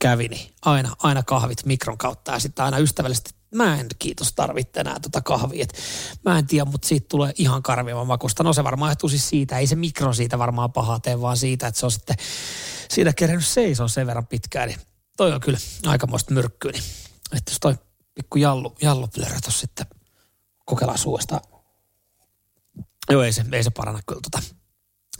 kävi, 0.00 0.28
niin 0.28 0.54
aina, 0.62 0.96
aina 1.02 1.22
kahvit 1.22 1.64
mikron 1.64 1.98
kautta 1.98 2.32
ja 2.32 2.38
sitten 2.38 2.64
aina 2.64 2.78
ystävällisesti, 2.78 3.30
mä 3.54 3.80
en 3.80 3.86
kiitos 3.98 4.32
tarvitse 4.32 4.80
enää 4.80 5.00
tota 5.00 5.20
kahvia. 5.20 5.62
Et 5.62 5.74
mä 6.24 6.38
en 6.38 6.46
tiedä, 6.46 6.64
mutta 6.64 6.88
siitä 6.88 7.06
tulee 7.08 7.32
ihan 7.38 7.62
karvivan 7.62 8.06
makusta. 8.06 8.42
No 8.42 8.52
se 8.52 8.64
varmaan 8.64 8.90
johtuu 8.90 9.08
siis 9.08 9.28
siitä, 9.28 9.58
ei 9.58 9.66
se 9.66 9.76
mikro 9.76 10.12
siitä 10.12 10.38
varmaan 10.38 10.72
pahaa 10.72 11.00
tee, 11.00 11.20
vaan 11.20 11.36
siitä, 11.36 11.66
että 11.66 11.80
se 11.80 11.86
on 11.86 11.92
sitten 11.92 12.16
siitä 12.90 13.12
kerännyt 13.12 13.46
seisoo 13.46 13.88
sen 13.88 14.06
verran 14.06 14.26
pitkään, 14.26 14.68
niin 14.68 14.80
toi 15.16 15.32
on 15.32 15.40
kyllä 15.40 15.58
aikamoista 15.86 16.34
myrkkyä. 16.34 16.72
Niin, 16.72 16.82
että 17.36 17.50
jos 17.50 17.60
toi 17.60 17.74
pikku 18.14 18.38
jallu, 18.38 18.74
jallupylörä 18.82 19.38
tuossa 19.42 19.60
sitten 19.60 19.86
kokeillaan 20.64 20.98
suusta. 20.98 21.40
Joo, 23.10 23.22
ei 23.22 23.32
se, 23.32 23.44
ei 23.52 23.64
se 23.64 23.70
paranna 23.70 24.00
kyllä 24.06 24.20
tota, 24.20 24.42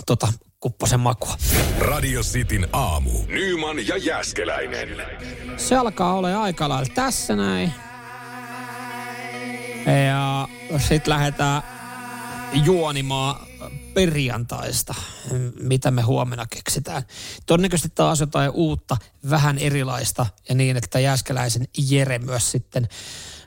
tota 0.06 0.32
kupposen 0.60 1.00
makua. 1.00 1.36
Radio 1.78 2.20
Cityn 2.22 2.68
aamu. 2.72 3.10
Nyman 3.26 3.86
ja 3.86 3.96
Jäskeläinen. 3.96 4.88
Se 5.56 5.76
alkaa 5.76 6.14
olla 6.14 6.42
aika 6.42 6.68
lailla 6.68 6.94
tässä 6.94 7.36
näin. 7.36 7.72
Ja 9.86 10.48
sitten 10.78 11.10
lähdetään 11.10 11.62
juonimaan 12.64 13.46
perjantaista, 13.94 14.94
mitä 15.60 15.90
me 15.90 16.02
huomenna 16.02 16.46
keksitään. 16.46 17.02
Todennäköisesti 17.46 17.92
taas 17.94 18.20
jotain 18.20 18.50
uutta, 18.50 18.96
vähän 19.30 19.58
erilaista 19.58 20.26
ja 20.48 20.54
niin, 20.54 20.76
että 20.76 21.00
Jääskeläisen 21.00 21.68
Jere 21.88 22.18
myös 22.18 22.50
sitten 22.50 22.88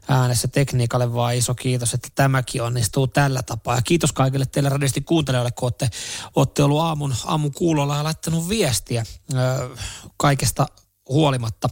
äänessä 0.08 0.48
tekniikalle 0.48 1.14
vaan 1.14 1.36
iso 1.36 1.56
kiitos, 1.56 1.94
että 1.94 2.08
tämäkin 2.16 2.62
onnistuu 2.62 3.08
tällä 3.08 3.44
tapaa. 3.44 3.76
Ja 3.76 3.82
kiitos 3.82 4.12
kaikille 4.12 4.46
teille 4.46 4.70
radisti 4.70 5.02
kuuntelijoille, 5.02 5.52
kun 5.52 5.66
olette, 5.66 5.90
olette 6.36 6.64
ollut 6.64 6.82
aamun, 6.82 7.16
aamun 7.26 7.54
kuulolla 7.54 7.98
ja 7.98 8.04
laittanut 8.04 8.50
viestiä 8.50 9.06
ö, 9.34 9.70
kaikesta 10.18 10.68
huolimatta. 11.10 11.70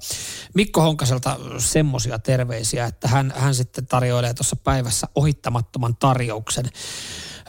Mikko 0.53 0.81
Honkaselta 0.81 1.39
semmoisia 1.57 2.19
terveisiä, 2.19 2.85
että 2.85 3.07
hän, 3.07 3.33
hän 3.37 3.55
sitten 3.55 3.87
tarjoilee 3.87 4.33
tuossa 4.33 4.55
päivässä 4.55 5.07
ohittamattoman 5.15 5.95
tarjouksen. 5.95 6.65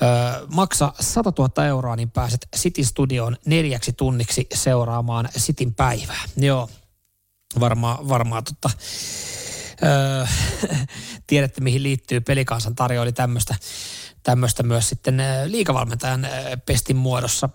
Öö, 0.02 0.46
maksa 0.54 0.92
100 1.00 1.32
000 1.38 1.66
euroa, 1.66 1.96
niin 1.96 2.10
pääset 2.10 2.48
City 2.56 2.84
Studioon 2.84 3.36
neljäksi 3.46 3.92
tunniksi 3.92 4.46
seuraamaan 4.54 5.28
Cityn 5.38 5.74
päivää. 5.74 6.24
Joo, 6.36 6.68
varmaan 7.60 8.08
varmaa 8.08 8.42
tota, 8.42 8.70
öö, 9.82 10.26
tiedätte 11.26 11.60
mihin 11.60 11.82
liittyy. 11.82 12.20
Pelikansan 12.20 12.74
tarjoili 12.74 13.12
tämmöistä 13.12 13.54
tämmöistä 14.24 14.62
myös 14.62 14.88
sitten 14.88 15.22
liikavalmentajan 15.44 16.26
pestin 16.66 16.96
muodossa 16.96 17.48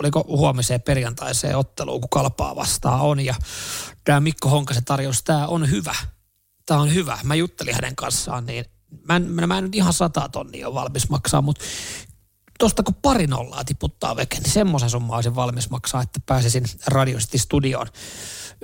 oliko 0.00 0.24
huomiseen 0.28 0.82
perjantaiseen 0.82 1.56
otteluun, 1.56 2.00
kun 2.00 2.10
kalpaa 2.10 2.56
vastaan 2.56 3.00
on. 3.00 3.20
Ja 3.20 3.34
tämä 4.04 4.20
Mikko 4.20 4.48
Honkasen 4.48 4.84
tarjous, 4.84 5.22
tämä 5.22 5.46
on 5.46 5.70
hyvä. 5.70 5.94
Tämä 6.66 6.80
on 6.80 6.94
hyvä. 6.94 7.18
Mä 7.22 7.34
juttelin 7.34 7.74
hänen 7.74 7.96
kanssaan, 7.96 8.46
niin 8.46 8.64
mä 9.08 9.16
en, 9.16 9.22
mä 9.46 9.58
en 9.58 9.64
nyt 9.64 9.74
ihan 9.74 9.92
sata 9.92 10.28
tonnia 10.28 10.68
ole 10.68 10.74
valmis 10.74 11.08
maksaa, 11.08 11.42
mutta 11.42 11.64
tuosta 12.58 12.82
kun 12.82 12.94
pari 12.94 13.26
nollaa 13.26 13.64
tiputtaa 13.64 14.16
veke, 14.16 14.38
niin 14.38 14.52
semmoisen 14.52 14.90
summan 14.90 15.16
olisin 15.16 15.34
valmis 15.34 15.70
maksaa, 15.70 16.02
että 16.02 16.20
pääsisin 16.26 16.64
Radio 16.86 17.18
City 17.18 17.38
Studioon. 17.38 17.86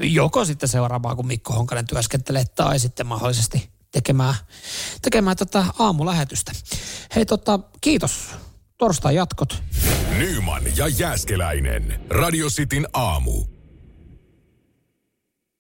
Joko 0.02 0.44
sitten 0.44 0.68
seuraamaan, 0.68 1.16
kun 1.16 1.26
Mikko 1.26 1.52
Honkanen 1.52 1.86
työskentelee, 1.86 2.44
tai 2.44 2.78
sitten 2.78 3.06
mahdollisesti 3.06 3.70
tekemään, 3.92 4.34
tekemään 5.02 5.36
tota 5.36 5.66
aamulähetystä. 5.78 6.52
Hei 7.14 7.26
tota, 7.26 7.58
kiitos. 7.80 8.30
Torstai 8.78 9.14
jatkot. 9.14 9.62
Nyman 10.18 10.62
ja 10.76 10.88
Jääskeläinen. 10.88 12.00
Radio 12.10 12.46
Cityn 12.48 12.86
aamu. 12.92 13.51